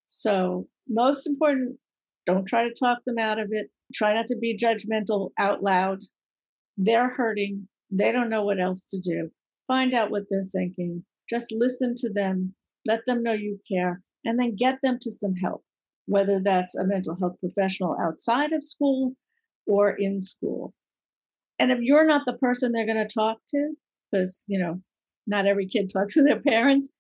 So, 0.07 0.69
most 0.89 1.27
important, 1.27 1.77
don't 2.25 2.47
try 2.47 2.63
to 2.63 2.73
talk 2.73 2.99
them 3.05 3.19
out 3.19 3.41
of 3.41 3.49
it. 3.51 3.67
Try 3.93 4.15
not 4.15 4.29
to 4.29 4.37
be 4.37 4.57
judgmental 4.57 5.31
out 5.41 5.61
loud. 5.61 6.03
They're 6.77 7.11
hurting. 7.11 7.67
They 7.91 8.13
don't 8.13 8.31
know 8.31 8.45
what 8.45 8.61
else 8.61 8.87
to 8.91 9.01
do. 9.01 9.33
Find 9.67 9.93
out 9.93 10.13
what 10.13 10.23
they're 10.31 10.45
thinking. 10.45 11.05
Just 11.29 11.51
listen 11.51 11.97
to 11.97 12.13
them. 12.13 12.55
Let 12.87 13.01
them 13.07 13.25
know 13.25 13.33
you 13.33 13.59
care 13.69 14.05
and 14.27 14.39
then 14.39 14.57
get 14.57 14.79
them 14.83 14.99
to 15.01 15.11
some 15.11 15.35
help, 15.35 15.65
whether 16.07 16.41
that's 16.41 16.75
a 16.75 16.85
mental 16.85 17.17
health 17.17 17.37
professional 17.41 17.97
outside 18.01 18.53
of 18.53 18.63
school 18.63 19.15
or 19.67 19.91
in 19.91 20.21
school. 20.21 20.75
And 21.59 21.73
if 21.73 21.79
you're 21.81 22.07
not 22.07 22.23
the 22.27 22.35
person 22.35 22.73
they're 22.73 22.87
going 22.87 23.07
to 23.07 23.15
talk 23.15 23.39
to, 23.49 23.75
because, 24.11 24.43
you 24.47 24.59
know, 24.59 24.81
not 25.27 25.47
every 25.47 25.67
kid 25.67 25.91
talks 25.93 26.15
to 26.15 26.23
their 26.23 26.41
parents, 26.41 26.91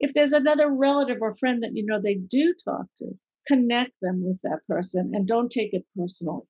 if 0.00 0.14
there's 0.14 0.32
another 0.32 0.70
relative 0.70 1.18
or 1.20 1.34
friend 1.34 1.62
that 1.62 1.74
you 1.74 1.84
know 1.84 2.00
they 2.00 2.14
do 2.14 2.54
talk 2.64 2.86
to, 2.98 3.06
connect 3.46 3.92
them 4.00 4.22
with 4.24 4.40
that 4.42 4.60
person 4.68 5.12
and 5.14 5.26
don't 5.26 5.50
take 5.50 5.74
it 5.74 5.84
personally. 5.96 6.44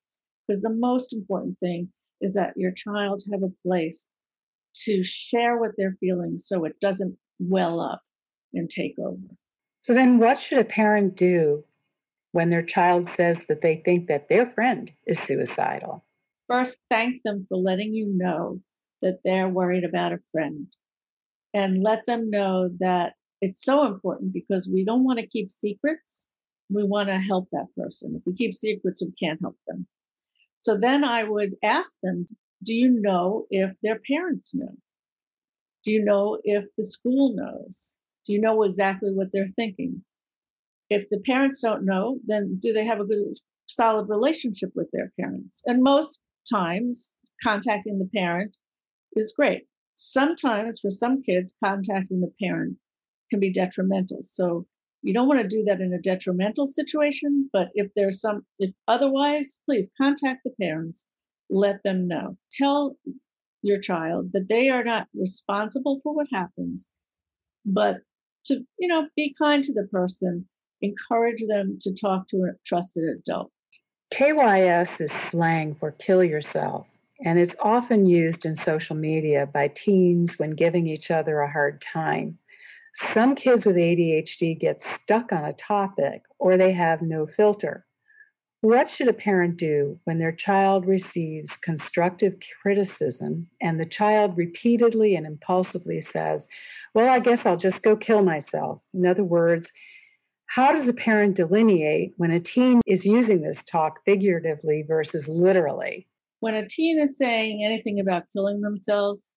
Because 0.47 0.62
the 0.62 0.70
most 0.70 1.12
important 1.12 1.58
thing 1.61 1.88
is 2.20 2.35
that 2.35 2.52
your 2.56 2.73
child 2.73 3.23
have 3.32 3.42
a 3.42 3.68
place 3.68 4.11
to 4.75 5.02
share 5.04 5.58
what 5.58 5.73
they're 5.76 5.97
feeling 6.00 6.37
so 6.38 6.64
it 6.64 6.78
doesn't 6.80 7.16
well 7.38 7.80
up 7.80 8.02
and 8.52 8.68
take 8.68 8.97
over. 8.99 9.16
So 9.88 9.95
then, 9.95 10.18
what 10.18 10.38
should 10.38 10.59
a 10.59 10.64
parent 10.64 11.16
do 11.16 11.64
when 12.33 12.50
their 12.50 12.61
child 12.61 13.07
says 13.07 13.47
that 13.47 13.62
they 13.62 13.76
think 13.76 14.07
that 14.09 14.28
their 14.28 14.45
friend 14.45 14.92
is 15.07 15.18
suicidal? 15.18 16.04
First, 16.47 16.76
thank 16.90 17.23
them 17.23 17.47
for 17.49 17.57
letting 17.57 17.95
you 17.95 18.07
know 18.07 18.61
that 19.00 19.21
they're 19.25 19.49
worried 19.49 19.85
about 19.85 20.12
a 20.12 20.18
friend 20.30 20.66
and 21.54 21.83
let 21.83 22.04
them 22.04 22.28
know 22.28 22.68
that 22.80 23.14
it's 23.40 23.64
so 23.64 23.87
important 23.87 24.35
because 24.35 24.68
we 24.71 24.85
don't 24.85 25.04
want 25.04 25.21
to 25.21 25.26
keep 25.26 25.50
secrets. 25.50 26.26
We 26.68 26.85
want 26.85 27.09
to 27.09 27.18
help 27.18 27.49
that 27.52 27.68
person. 27.75 28.14
If 28.14 28.26
we 28.26 28.35
keep 28.35 28.52
secrets, 28.52 29.02
we 29.02 29.12
can't 29.18 29.40
help 29.40 29.57
them. 29.66 29.87
So 30.61 30.76
then 30.76 31.02
I 31.02 31.25
would 31.25 31.54
ask 31.64 31.97
them, 32.02 32.26
do 32.62 32.75
you 32.75 32.90
know 32.90 33.47
if 33.49 33.71
their 33.83 34.02
parents 34.07 34.54
know? 34.54 34.76
Do 35.83 35.92
you 35.92 36.04
know 36.04 36.38
if 36.45 36.66
the 36.76 36.85
school 36.85 37.35
knows? 37.35 37.98
You 38.28 38.40
know 38.40 38.62
exactly 38.62 39.11
what 39.12 39.32
they're 39.32 39.47
thinking? 39.47 40.04
If 40.90 41.08
the 41.11 41.20
parents 41.20 41.61
don't 41.62 41.85
know, 41.85 42.18
then 42.26 42.58
do 42.61 42.73
they 42.73 42.85
have 42.85 43.00
a 43.00 43.04
good, 43.04 43.35
solid 43.66 44.08
relationship 44.08 44.70
with 44.75 44.88
their 44.92 45.12
parents? 45.18 45.62
And 45.66 45.82
most 45.82 46.20
times, 46.50 47.16
contacting 47.42 47.99
the 47.99 48.08
parent 48.14 48.56
is 49.14 49.35
great. 49.37 49.66
Sometimes, 49.94 50.78
for 50.80 50.90
some 50.90 51.23
kids, 51.23 51.54
contacting 51.62 52.20
the 52.20 52.32
parent 52.40 52.76
can 53.30 53.40
be 53.40 53.50
detrimental. 53.50 54.23
So 54.23 54.66
you 55.02 55.14
don't 55.14 55.28
want 55.28 55.40
to 55.40 55.49
do 55.49 55.64
that 55.64 55.80
in 55.80 55.92
a 55.92 56.00
detrimental 56.00 56.66
situation, 56.66 57.49
but 57.52 57.68
if 57.75 57.90
there's 57.94 58.20
some, 58.20 58.44
if 58.58 58.75
otherwise, 58.88 59.61
please 59.64 59.90
contact 59.97 60.40
the 60.44 60.52
parents, 60.61 61.08
let 61.50 61.82
them 61.82 62.08
know. 62.08 62.37
Tell 62.52 62.97
your 63.62 63.80
child 63.80 64.32
that 64.32 64.49
they 64.49 64.68
are 64.68 64.85
not 64.85 65.06
responsible 65.14 66.00
for 66.02 66.14
what 66.14 66.28
happens, 66.32 66.87
but 67.64 67.99
to, 68.49 68.61
you 68.78 68.88
know, 68.88 69.07
be 69.17 69.35
kind 69.40 69.62
to 69.64 69.73
the 69.73 69.87
person, 69.90 70.47
encourage 70.83 71.45
them 71.49 71.78
to 71.81 71.95
talk 71.95 72.28
to 72.28 72.37
a 72.38 72.52
trusted 72.64 73.05
adult. 73.05 73.50
KYS 74.12 75.00
is 75.00 75.12
slang 75.12 75.75
for 75.75 75.93
kill 75.93 76.25
yourself, 76.25 76.99
and 77.25 77.38
it's 77.38 77.57
often 77.61 78.07
used 78.07 78.45
in 78.45 78.57
social 78.57 78.97
media 78.97 79.47
by 79.47 79.69
teens 79.69 80.38
when 80.38 80.50
giving 80.50 80.87
each 80.87 81.11
other 81.11 81.40
a 81.40 81.50
hard 81.50 81.81
time. 81.81 82.38
Some 82.95 83.35
kids 83.35 83.64
with 83.64 83.76
ADHD 83.76 84.59
get 84.59 84.81
stuck 84.81 85.33
on 85.33 85.45
a 85.45 85.52
topic 85.52 86.23
or 86.38 86.57
they 86.57 86.73
have 86.73 87.02
no 87.02 87.26
filter. 87.26 87.87
What 88.61 88.91
should 88.91 89.07
a 89.07 89.12
parent 89.12 89.57
do 89.57 90.00
when 90.03 90.19
their 90.19 90.33
child 90.33 90.85
receives 90.85 91.57
constructive 91.57 92.35
criticism 92.61 93.49
and 93.61 93.79
the 93.79 93.87
child 93.87 94.37
repeatedly 94.37 95.15
and 95.15 95.25
impulsively 95.25 96.00
says, 96.00 96.49
Well, 96.93 97.09
I 97.09 97.21
guess 97.21 97.47
I'll 97.47 97.57
just 97.57 97.85
go 97.85 97.97
kill 97.97 98.23
myself? 98.25 98.83
In 98.93 99.07
other 99.07 99.23
words, 99.23 99.71
how 100.47 100.73
does 100.73 100.88
a 100.88 100.95
parent 100.95 101.37
delineate 101.37 102.15
when 102.17 102.33
a 102.33 102.41
teen 102.41 102.81
is 102.85 103.05
using 103.05 103.43
this 103.43 103.65
talk 103.65 104.05
figuratively 104.05 104.83
versus 104.83 105.29
literally? 105.29 106.09
When 106.41 106.55
a 106.55 106.67
teen 106.67 106.99
is 106.99 107.17
saying 107.17 107.65
anything 107.65 108.00
about 108.00 108.25
killing 108.33 108.61
themselves, 108.61 109.35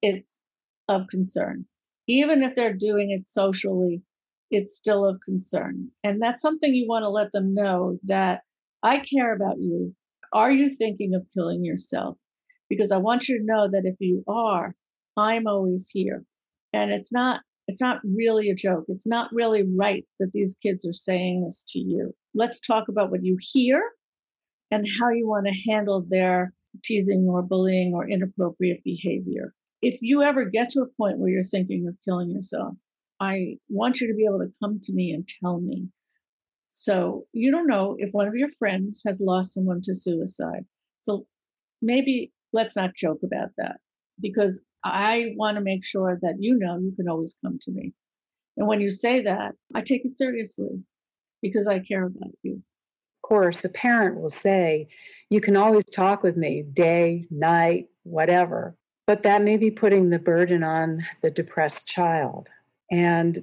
it's 0.00 0.42
of 0.88 1.08
concern. 1.08 1.64
Even 2.06 2.42
if 2.42 2.54
they're 2.54 2.74
doing 2.74 3.10
it 3.10 3.26
socially, 3.26 4.04
it's 4.54 4.76
still 4.76 5.04
of 5.04 5.20
concern. 5.24 5.88
And 6.04 6.22
that's 6.22 6.40
something 6.40 6.74
you 6.74 6.86
want 6.88 7.02
to 7.02 7.08
let 7.08 7.32
them 7.32 7.54
know 7.54 7.98
that 8.04 8.42
I 8.82 8.98
care 8.98 9.34
about 9.34 9.58
you. 9.58 9.94
Are 10.32 10.52
you 10.52 10.74
thinking 10.74 11.14
of 11.14 11.26
killing 11.34 11.64
yourself? 11.64 12.16
Because 12.68 12.92
I 12.92 12.98
want 12.98 13.28
you 13.28 13.38
to 13.38 13.44
know 13.44 13.68
that 13.70 13.84
if 13.84 13.96
you 13.98 14.22
are, 14.28 14.74
I'm 15.16 15.46
always 15.46 15.88
here. 15.88 16.24
And 16.72 16.90
it's 16.90 17.12
not 17.12 17.40
it's 17.66 17.80
not 17.80 18.00
really 18.04 18.50
a 18.50 18.54
joke. 18.54 18.84
It's 18.88 19.06
not 19.06 19.32
really 19.32 19.64
right 19.76 20.04
that 20.18 20.32
these 20.32 20.54
kids 20.62 20.84
are 20.84 20.92
saying 20.92 21.44
this 21.44 21.64
to 21.68 21.78
you. 21.78 22.14
Let's 22.34 22.60
talk 22.60 22.88
about 22.88 23.10
what 23.10 23.24
you 23.24 23.38
hear 23.40 23.82
and 24.70 24.86
how 25.00 25.08
you 25.10 25.26
want 25.26 25.46
to 25.46 25.70
handle 25.70 26.04
their 26.06 26.52
teasing 26.84 27.26
or 27.28 27.42
bullying 27.42 27.94
or 27.94 28.08
inappropriate 28.08 28.84
behavior. 28.84 29.54
If 29.80 29.98
you 30.02 30.22
ever 30.22 30.44
get 30.44 30.70
to 30.70 30.82
a 30.82 30.88
point 30.98 31.18
where 31.18 31.30
you're 31.30 31.42
thinking 31.42 31.86
of 31.88 31.96
killing 32.04 32.30
yourself, 32.30 32.74
I 33.20 33.56
want 33.68 34.00
you 34.00 34.08
to 34.08 34.14
be 34.14 34.26
able 34.26 34.40
to 34.40 34.52
come 34.62 34.80
to 34.82 34.92
me 34.92 35.12
and 35.12 35.28
tell 35.40 35.60
me. 35.60 35.88
So 36.66 37.24
you 37.32 37.50
don't 37.50 37.68
know 37.68 37.96
if 37.98 38.12
one 38.12 38.26
of 38.26 38.34
your 38.34 38.48
friends 38.48 39.02
has 39.06 39.20
lost 39.20 39.54
someone 39.54 39.80
to 39.82 39.94
suicide. 39.94 40.64
So 41.00 41.26
maybe 41.80 42.32
let's 42.52 42.76
not 42.76 42.94
joke 42.94 43.20
about 43.22 43.50
that 43.58 43.76
because 44.20 44.62
I 44.84 45.34
want 45.36 45.56
to 45.56 45.62
make 45.62 45.84
sure 45.84 46.18
that 46.20 46.36
you 46.38 46.58
know 46.58 46.78
you 46.78 46.92
can 46.96 47.08
always 47.08 47.38
come 47.44 47.58
to 47.60 47.70
me. 47.70 47.92
And 48.56 48.68
when 48.68 48.80
you 48.80 48.90
say 48.90 49.22
that, 49.22 49.52
I 49.74 49.80
take 49.80 50.04
it 50.04 50.18
seriously 50.18 50.82
because 51.42 51.68
I 51.68 51.78
care 51.78 52.06
about 52.06 52.32
you. 52.42 52.54
Of 52.54 53.28
course, 53.28 53.64
a 53.64 53.70
parent 53.70 54.20
will 54.20 54.28
say, 54.28 54.88
You 55.30 55.40
can 55.40 55.56
always 55.56 55.84
talk 55.84 56.22
with 56.22 56.36
me 56.36 56.62
day, 56.62 57.26
night, 57.30 57.86
whatever. 58.02 58.76
But 59.06 59.22
that 59.22 59.42
may 59.42 59.56
be 59.56 59.70
putting 59.70 60.10
the 60.10 60.18
burden 60.18 60.62
on 60.62 61.04
the 61.22 61.30
depressed 61.30 61.88
child. 61.88 62.50
And 62.90 63.38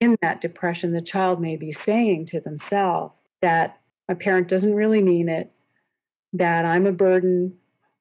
in 0.00 0.16
that 0.22 0.40
depression, 0.40 0.90
the 0.90 1.02
child 1.02 1.40
may 1.40 1.56
be 1.56 1.72
saying 1.72 2.26
to 2.26 2.40
themselves 2.40 3.14
that 3.42 3.80
my 4.08 4.14
parent 4.14 4.48
doesn't 4.48 4.74
really 4.74 5.02
mean 5.02 5.28
it, 5.28 5.50
that 6.32 6.64
I'm 6.64 6.86
a 6.86 6.92
burden, 6.92 7.56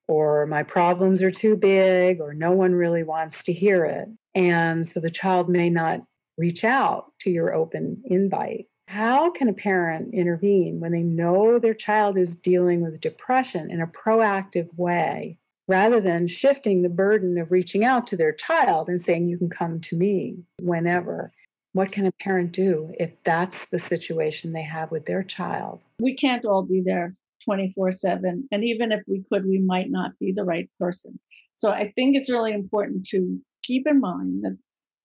or 0.08 0.46
my 0.46 0.64
problems 0.64 1.24
are 1.24 1.32
too 1.32 1.56
big, 1.56 2.22
or 2.22 2.34
no 2.34 2.52
one 2.52 2.74
really 2.74 3.04
wants 3.04 3.44
to 3.44 3.54
hear 3.54 3.86
it. 3.86 4.08
And 4.36 4.86
so 4.86 5.00
the 5.00 5.10
child 5.10 5.50
may 5.50 5.70
not 5.70 6.02
reach 6.38 6.64
out 6.64 7.12
to 7.22 7.32
your 7.32 7.54
open 7.54 8.02
invite. 8.06 8.68
How 8.88 9.32
can 9.32 9.48
a 9.48 9.54
parent 9.54 10.14
intervene 10.14 10.80
when 10.80 10.92
they 10.92 11.02
know 11.02 11.58
their 11.58 11.74
child 11.74 12.18
is 12.18 12.40
dealing 12.40 12.82
with 12.82 13.02
depression 13.02 13.72
in 13.72 13.82
a 13.82 13.88
proactive 13.88 14.68
way 14.76 15.40
rather 15.68 16.00
than 16.00 16.28
shifting 16.28 16.82
the 16.82 16.90
burden 16.90 17.38
of 17.38 17.52
reaching 17.52 17.84
out 17.84 18.08
to 18.08 18.18
their 18.18 18.34
child 18.34 18.90
and 18.90 19.00
saying, 19.00 19.28
You 19.28 19.38
can 19.38 19.50
come 19.50 19.80
to 19.82 19.96
me 19.96 20.44
whenever? 20.60 21.32
What 21.74 21.92
can 21.92 22.06
a 22.06 22.12
parent 22.22 22.54
do 22.54 22.94
if 22.98 23.12
that's 23.24 23.70
the 23.70 23.80
situation 23.80 24.54
they 24.54 24.64
have 24.64 24.92
with 24.92 25.06
their 25.06 25.24
child? 25.24 25.82
We 26.00 26.16
can't 26.16 26.46
all 26.46 26.64
be 26.64 26.82
there 26.86 27.14
24 27.44 27.92
7. 27.92 28.48
And 28.52 28.64
even 28.64 28.92
if 28.92 29.04
we 29.08 29.24
could, 29.30 29.46
we 29.46 29.60
might 29.60 29.90
not 29.90 30.18
be 30.20 30.32
the 30.32 30.44
right 30.44 30.70
person. 30.80 31.20
So 31.56 31.72
I 31.72 31.92
think 31.96 32.16
it's 32.16 32.32
really 32.32 32.54
important 32.54 33.06
to 33.08 33.40
keep 33.64 33.88
in 33.88 34.00
mind 34.00 34.44
that 34.44 34.58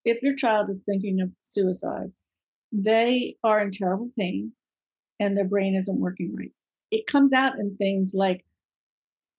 if 0.05 0.23
your 0.23 0.37
child 0.37 0.71
is 0.71 0.83
thinking 0.85 1.21
of 1.21 1.31
suicide, 1.45 2.13
they 2.73 3.37
are 3.45 3.61
in 3.61 3.71
terrible 3.71 4.11
pain 4.19 4.53
and 5.19 5.37
their 5.37 5.45
brain 5.45 5.75
isn't 5.75 6.01
working 6.01 6.35
right. 6.37 6.53
It 6.91 7.07
comes 7.07 7.33
out 7.33 7.59
in 7.59 7.77
things 7.77 8.13
like, 8.15 8.45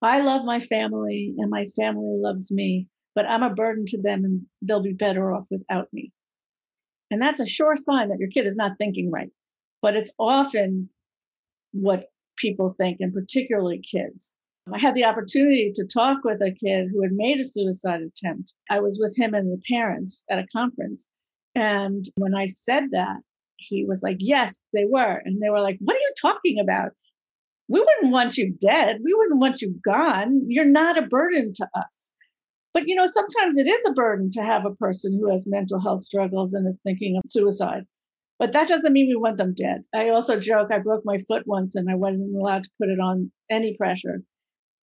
I 0.02 0.20
love 0.20 0.44
my 0.44 0.60
family 0.60 1.34
and 1.38 1.50
my 1.50 1.64
family 1.76 2.16
loves 2.18 2.50
me, 2.50 2.88
but 3.14 3.26
I'm 3.26 3.42
a 3.42 3.54
burden 3.54 3.84
to 3.86 4.00
them 4.00 4.24
and 4.24 4.42
they'll 4.60 4.82
be 4.82 4.92
better 4.92 5.32
off 5.32 5.46
without 5.50 5.88
me. 5.92 6.12
And 7.10 7.20
that's 7.20 7.40
a 7.40 7.46
sure 7.46 7.76
sign 7.76 8.08
that 8.08 8.18
your 8.18 8.30
kid 8.30 8.46
is 8.46 8.56
not 8.56 8.78
thinking 8.78 9.10
right. 9.10 9.30
But 9.80 9.96
it's 9.96 10.12
often 10.18 10.88
what 11.72 12.06
people 12.36 12.70
think, 12.70 12.98
and 13.00 13.12
particularly 13.12 13.80
kids. 13.80 14.36
I 14.72 14.78
had 14.78 14.94
the 14.94 15.04
opportunity 15.04 15.72
to 15.74 15.86
talk 15.86 16.24
with 16.24 16.40
a 16.40 16.52
kid 16.52 16.88
who 16.92 17.02
had 17.02 17.12
made 17.12 17.40
a 17.40 17.44
suicide 17.44 18.00
attempt. 18.00 18.54
I 18.70 18.80
was 18.80 18.98
with 19.02 19.16
him 19.18 19.34
and 19.34 19.52
the 19.52 19.60
parents 19.68 20.24
at 20.30 20.38
a 20.38 20.46
conference. 20.52 21.08
And 21.54 22.04
when 22.14 22.34
I 22.34 22.46
said 22.46 22.84
that, 22.92 23.18
he 23.56 23.84
was 23.84 24.02
like, 24.02 24.18
Yes, 24.20 24.62
they 24.72 24.84
were. 24.84 25.20
And 25.24 25.42
they 25.42 25.50
were 25.50 25.60
like, 25.60 25.78
What 25.80 25.96
are 25.96 26.00
you 26.00 26.12
talking 26.20 26.60
about? 26.60 26.92
We 27.72 27.80
wouldn't 27.80 28.12
want 28.12 28.36
you 28.36 28.54
dead. 28.60 28.98
We 29.02 29.14
wouldn't 29.14 29.40
want 29.40 29.62
you 29.62 29.74
gone. 29.82 30.42
You're 30.46 30.66
not 30.66 30.98
a 30.98 31.06
burden 31.06 31.54
to 31.54 31.66
us. 31.74 32.12
But 32.74 32.86
you 32.86 32.94
know, 32.94 33.06
sometimes 33.06 33.56
it 33.56 33.66
is 33.66 33.86
a 33.86 33.92
burden 33.92 34.30
to 34.32 34.42
have 34.42 34.66
a 34.66 34.74
person 34.74 35.18
who 35.18 35.30
has 35.30 35.46
mental 35.46 35.80
health 35.80 36.02
struggles 36.02 36.52
and 36.52 36.68
is 36.68 36.78
thinking 36.84 37.16
of 37.16 37.22
suicide. 37.30 37.84
But 38.38 38.52
that 38.52 38.68
doesn't 38.68 38.92
mean 38.92 39.08
we 39.08 39.16
want 39.16 39.38
them 39.38 39.54
dead. 39.54 39.84
I 39.94 40.10
also 40.10 40.38
joke 40.38 40.68
I 40.70 40.80
broke 40.80 41.02
my 41.06 41.16
foot 41.26 41.46
once 41.46 41.74
and 41.74 41.90
I 41.90 41.94
wasn't 41.94 42.36
allowed 42.36 42.64
to 42.64 42.70
put 42.78 42.90
it 42.90 43.00
on 43.00 43.32
any 43.50 43.74
pressure. 43.78 44.22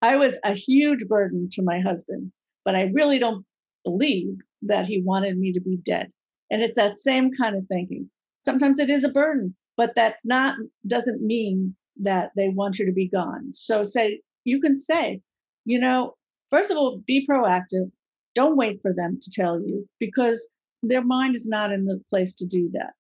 I 0.01 0.15
was 0.15 0.39
a 0.43 0.53
huge 0.53 1.07
burden 1.07 1.47
to 1.51 1.61
my 1.61 1.81
husband, 1.81 2.31
but 2.65 2.73
I 2.73 2.89
really 2.91 3.19
don't 3.19 3.45
believe 3.83 4.39
that 4.63 4.87
he 4.87 4.99
wanted 4.99 5.37
me 5.37 5.51
to 5.51 5.61
be 5.61 5.77
dead. 5.77 6.07
And 6.49 6.63
it's 6.63 6.77
that 6.77 6.97
same 6.97 7.29
kind 7.39 7.55
of 7.55 7.67
thinking. 7.67 8.09
Sometimes 8.39 8.79
it 8.79 8.89
is 8.89 9.03
a 9.03 9.09
burden, 9.09 9.55
but 9.77 9.93
that's 9.93 10.25
not 10.25 10.55
doesn't 10.87 11.21
mean 11.21 11.75
that 11.99 12.31
they 12.35 12.49
want 12.49 12.79
you 12.79 12.85
to 12.85 12.91
be 12.91 13.07
gone. 13.07 13.51
So 13.51 13.83
say 13.83 14.21
you 14.43 14.59
can 14.61 14.75
say, 14.75 15.21
you 15.65 15.79
know, 15.79 16.15
first 16.49 16.71
of 16.71 16.77
all, 16.77 17.01
be 17.05 17.25
proactive. 17.29 17.91
Don't 18.35 18.57
wait 18.57 18.81
for 18.81 18.93
them 18.93 19.19
to 19.21 19.31
tell 19.31 19.59
you 19.59 19.87
because 19.99 20.47
their 20.81 21.03
mind 21.03 21.35
is 21.35 21.47
not 21.47 21.71
in 21.71 21.85
the 21.85 22.01
place 22.09 22.35
to 22.35 22.45
do 22.45 22.69
that 22.73 22.93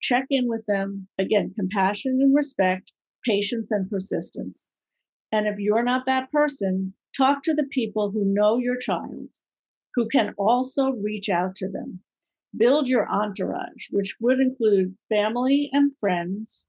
check 0.00 0.26
in 0.30 0.48
with 0.48 0.64
them. 0.66 1.08
Again, 1.18 1.52
compassion 1.58 2.18
and 2.20 2.34
respect, 2.34 2.92
patience 3.24 3.70
and 3.70 3.90
persistence. 3.90 4.70
And 5.32 5.46
if 5.46 5.58
you're 5.58 5.82
not 5.82 6.06
that 6.06 6.30
person, 6.30 6.94
talk 7.16 7.42
to 7.42 7.54
the 7.54 7.66
people 7.70 8.10
who 8.10 8.24
know 8.24 8.58
your 8.58 8.76
child, 8.78 9.28
who 9.94 10.08
can 10.08 10.34
also 10.38 10.90
reach 10.90 11.28
out 11.28 11.56
to 11.56 11.68
them. 11.68 12.00
Build 12.56 12.88
your 12.88 13.08
entourage, 13.10 13.88
which 13.90 14.14
would 14.20 14.40
include 14.40 14.96
family 15.08 15.68
and 15.72 15.92
friends, 15.98 16.66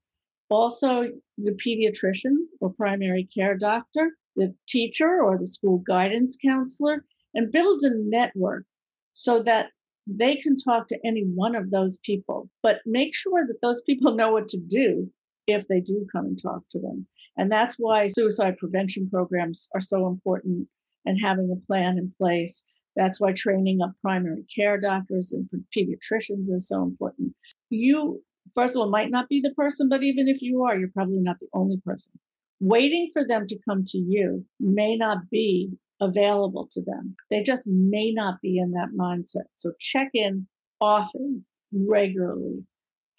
also 0.50 1.10
the 1.36 1.52
pediatrician 1.52 2.34
or 2.60 2.70
primary 2.70 3.28
care 3.32 3.56
doctor, 3.56 4.10
the 4.36 4.54
teacher 4.66 5.22
or 5.22 5.38
the 5.38 5.46
school 5.46 5.78
guidance 5.86 6.36
counselor, 6.42 7.04
and 7.34 7.52
build 7.52 7.82
a 7.82 7.90
network 7.94 8.64
so 9.12 9.42
that 9.42 9.70
they 10.06 10.36
can 10.36 10.56
talk 10.56 10.88
to 10.88 10.98
any 11.04 11.22
one 11.22 11.54
of 11.54 11.70
those 11.70 11.98
people, 11.98 12.48
but 12.62 12.80
make 12.86 13.14
sure 13.14 13.46
that 13.46 13.60
those 13.60 13.82
people 13.82 14.14
know 14.16 14.32
what 14.32 14.48
to 14.48 14.58
do 14.58 15.10
if 15.46 15.66
they 15.68 15.80
do 15.80 16.06
come 16.12 16.26
and 16.26 16.40
talk 16.40 16.62
to 16.70 16.78
them. 16.78 17.06
And 17.36 17.50
that's 17.50 17.76
why 17.78 18.06
suicide 18.06 18.58
prevention 18.58 19.08
programs 19.08 19.68
are 19.74 19.80
so 19.80 20.06
important 20.06 20.68
and 21.06 21.18
having 21.20 21.50
a 21.50 21.66
plan 21.66 21.98
in 21.98 22.12
place. 22.18 22.66
That's 22.96 23.20
why 23.20 23.32
training 23.32 23.80
of 23.82 23.90
primary 24.02 24.44
care 24.54 24.78
doctors 24.78 25.32
and 25.32 25.48
pediatricians 25.76 26.50
is 26.50 26.68
so 26.68 26.82
important. 26.82 27.34
You, 27.70 28.22
first 28.54 28.74
of 28.74 28.80
all, 28.80 28.90
might 28.90 29.10
not 29.10 29.28
be 29.28 29.40
the 29.40 29.54
person, 29.54 29.88
but 29.88 30.02
even 30.02 30.28
if 30.28 30.42
you 30.42 30.64
are, 30.64 30.78
you're 30.78 30.90
probably 30.94 31.20
not 31.20 31.38
the 31.40 31.48
only 31.52 31.80
person. 31.84 32.12
Waiting 32.60 33.08
for 33.12 33.26
them 33.26 33.46
to 33.46 33.58
come 33.68 33.84
to 33.86 33.98
you 33.98 34.44
may 34.58 34.96
not 34.96 35.30
be 35.30 35.70
available 36.00 36.68
to 36.72 36.82
them. 36.82 37.16
They 37.30 37.42
just 37.42 37.66
may 37.66 38.12
not 38.12 38.40
be 38.40 38.58
in 38.58 38.72
that 38.72 38.88
mindset. 38.98 39.46
So 39.56 39.72
check 39.80 40.10
in 40.14 40.46
often, 40.80 41.44
regularly. 41.72 42.64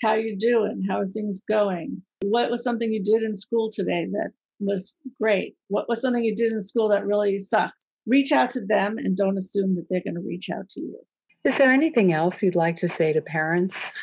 How 0.02 0.14
you 0.14 0.38
doing? 0.38 0.84
How 0.90 1.00
are 1.00 1.08
things 1.08 1.42
going? 1.48 2.02
What 2.22 2.50
was 2.50 2.64
something 2.64 2.92
you 2.92 3.04
did 3.04 3.24
in 3.24 3.36
school 3.36 3.70
today 3.72 4.08
that 4.12 4.32
was 4.60 4.94
great? 5.20 5.56
What 5.68 5.90
was 5.90 6.02
something 6.02 6.24
you 6.24 6.36
did 6.36 6.52
in 6.52 6.62
school 6.62 6.90
that 6.90 7.06
really 7.06 7.38
sucked? 7.38 7.84
Reach 8.06 8.32
out 8.32 8.50
to 8.52 8.66
them 8.66 8.98
and 8.98 9.16
don't 9.16 9.38
assume 9.38 9.76
that 9.76 9.86
they're 9.90 10.04
going 10.04 10.16
to 10.16 10.28
reach 10.28 10.50
out 10.50 10.70
to 10.70 10.82
you. 10.82 11.00
Is 11.44 11.58
there 11.58 11.72
anything 11.72 12.12
else 12.12 12.44
you'd 12.44 12.56
like 12.56 12.76
to 12.78 12.88
say 12.88 13.14
to 13.14 13.22
parents? 13.22 13.98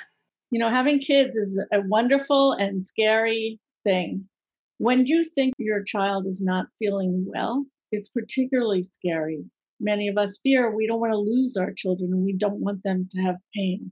You 0.51 0.61
know, 0.61 0.71
having 0.71 1.01
kids 1.01 1.35
is 1.35 1.61
a 1.73 1.81
wonderful 1.83 2.53
and 2.53 2.85
scary 2.85 3.59
thing. 3.83 4.29
When 4.79 5.07
you 5.07 5.25
think 5.25 5.55
your 5.59 5.83
child 5.83 6.27
is 6.27 6.41
not 6.41 6.67
feeling 6.79 7.25
well, 7.27 7.67
it's 7.91 8.09
particularly 8.09 8.83
scary. 8.83 9.45
Many 9.81 10.07
of 10.09 10.17
us 10.17 10.39
fear 10.43 10.71
we 10.75 10.87
don't 10.87 11.01
want 11.01 11.13
to 11.13 11.19
lose 11.19 11.57
our 11.57 11.73
children 11.73 12.13
and 12.13 12.25
we 12.25 12.33
don't 12.33 12.61
want 12.61 12.83
them 12.85 13.09
to 13.11 13.23
have 13.23 13.37
pain. 13.55 13.91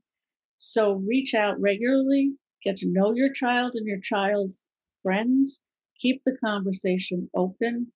So 0.56 0.94
reach 0.94 1.34
out 1.34 1.60
regularly, 1.60 2.34
get 2.62 2.76
to 2.78 2.90
know 2.90 3.12
your 3.12 3.32
child 3.32 3.74
and 3.74 3.86
your 3.86 4.00
child's 4.00 4.68
friends, 5.02 5.62
keep 5.98 6.22
the 6.24 6.36
conversation 6.36 7.28
open, 7.34 7.92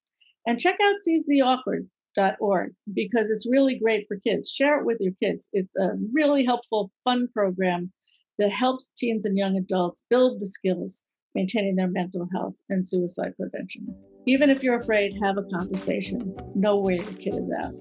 and 0.46 0.58
check 0.58 0.78
out 0.82 0.96
seizetheawkward.org 1.08 2.74
because 2.92 3.30
it's 3.30 3.48
really 3.48 3.78
great 3.78 4.06
for 4.08 4.18
kids. 4.18 4.50
Share 4.50 4.80
it 4.80 4.84
with 4.84 4.98
your 5.00 5.14
kids. 5.22 5.48
It's 5.52 5.76
a 5.76 5.90
really 6.12 6.44
helpful, 6.44 6.90
fun 7.04 7.28
program 7.32 7.92
that 8.38 8.50
helps 8.50 8.92
teens 8.92 9.24
and 9.24 9.36
young 9.36 9.56
adults 9.56 10.02
build 10.08 10.40
the 10.40 10.46
skills 10.46 11.04
maintaining 11.34 11.76
their 11.76 11.88
mental 11.88 12.28
health 12.32 12.56
and 12.68 12.86
suicide 12.86 13.32
prevention. 13.36 13.94
Even 14.26 14.50
if 14.50 14.62
you're 14.62 14.78
afraid, 14.78 15.16
have 15.22 15.38
a 15.38 15.44
conversation. 15.44 16.34
Know 16.54 16.78
where 16.78 16.96
your 16.96 17.12
kid 17.14 17.34
is 17.34 17.50
at. 17.58 17.72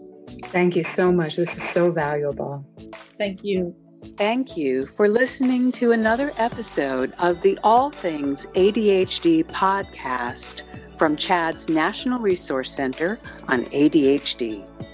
Thank 0.49 0.75
you 0.75 0.83
so 0.83 1.11
much. 1.11 1.35
This 1.35 1.51
is 1.51 1.69
so 1.69 1.91
valuable. 1.91 2.65
Thank 3.17 3.43
you. 3.43 3.75
Thank 4.15 4.55
you 4.55 4.85
for 4.85 5.09
listening 5.09 5.71
to 5.73 5.91
another 5.91 6.31
episode 6.37 7.13
of 7.19 7.41
the 7.41 7.57
All 7.63 7.89
Things 7.89 8.45
ADHD 8.47 9.45
podcast 9.45 10.61
from 10.97 11.15
CHADD's 11.15 11.69
National 11.69 12.19
Resource 12.19 12.71
Center 12.71 13.19
on 13.47 13.65
ADHD. 13.65 14.86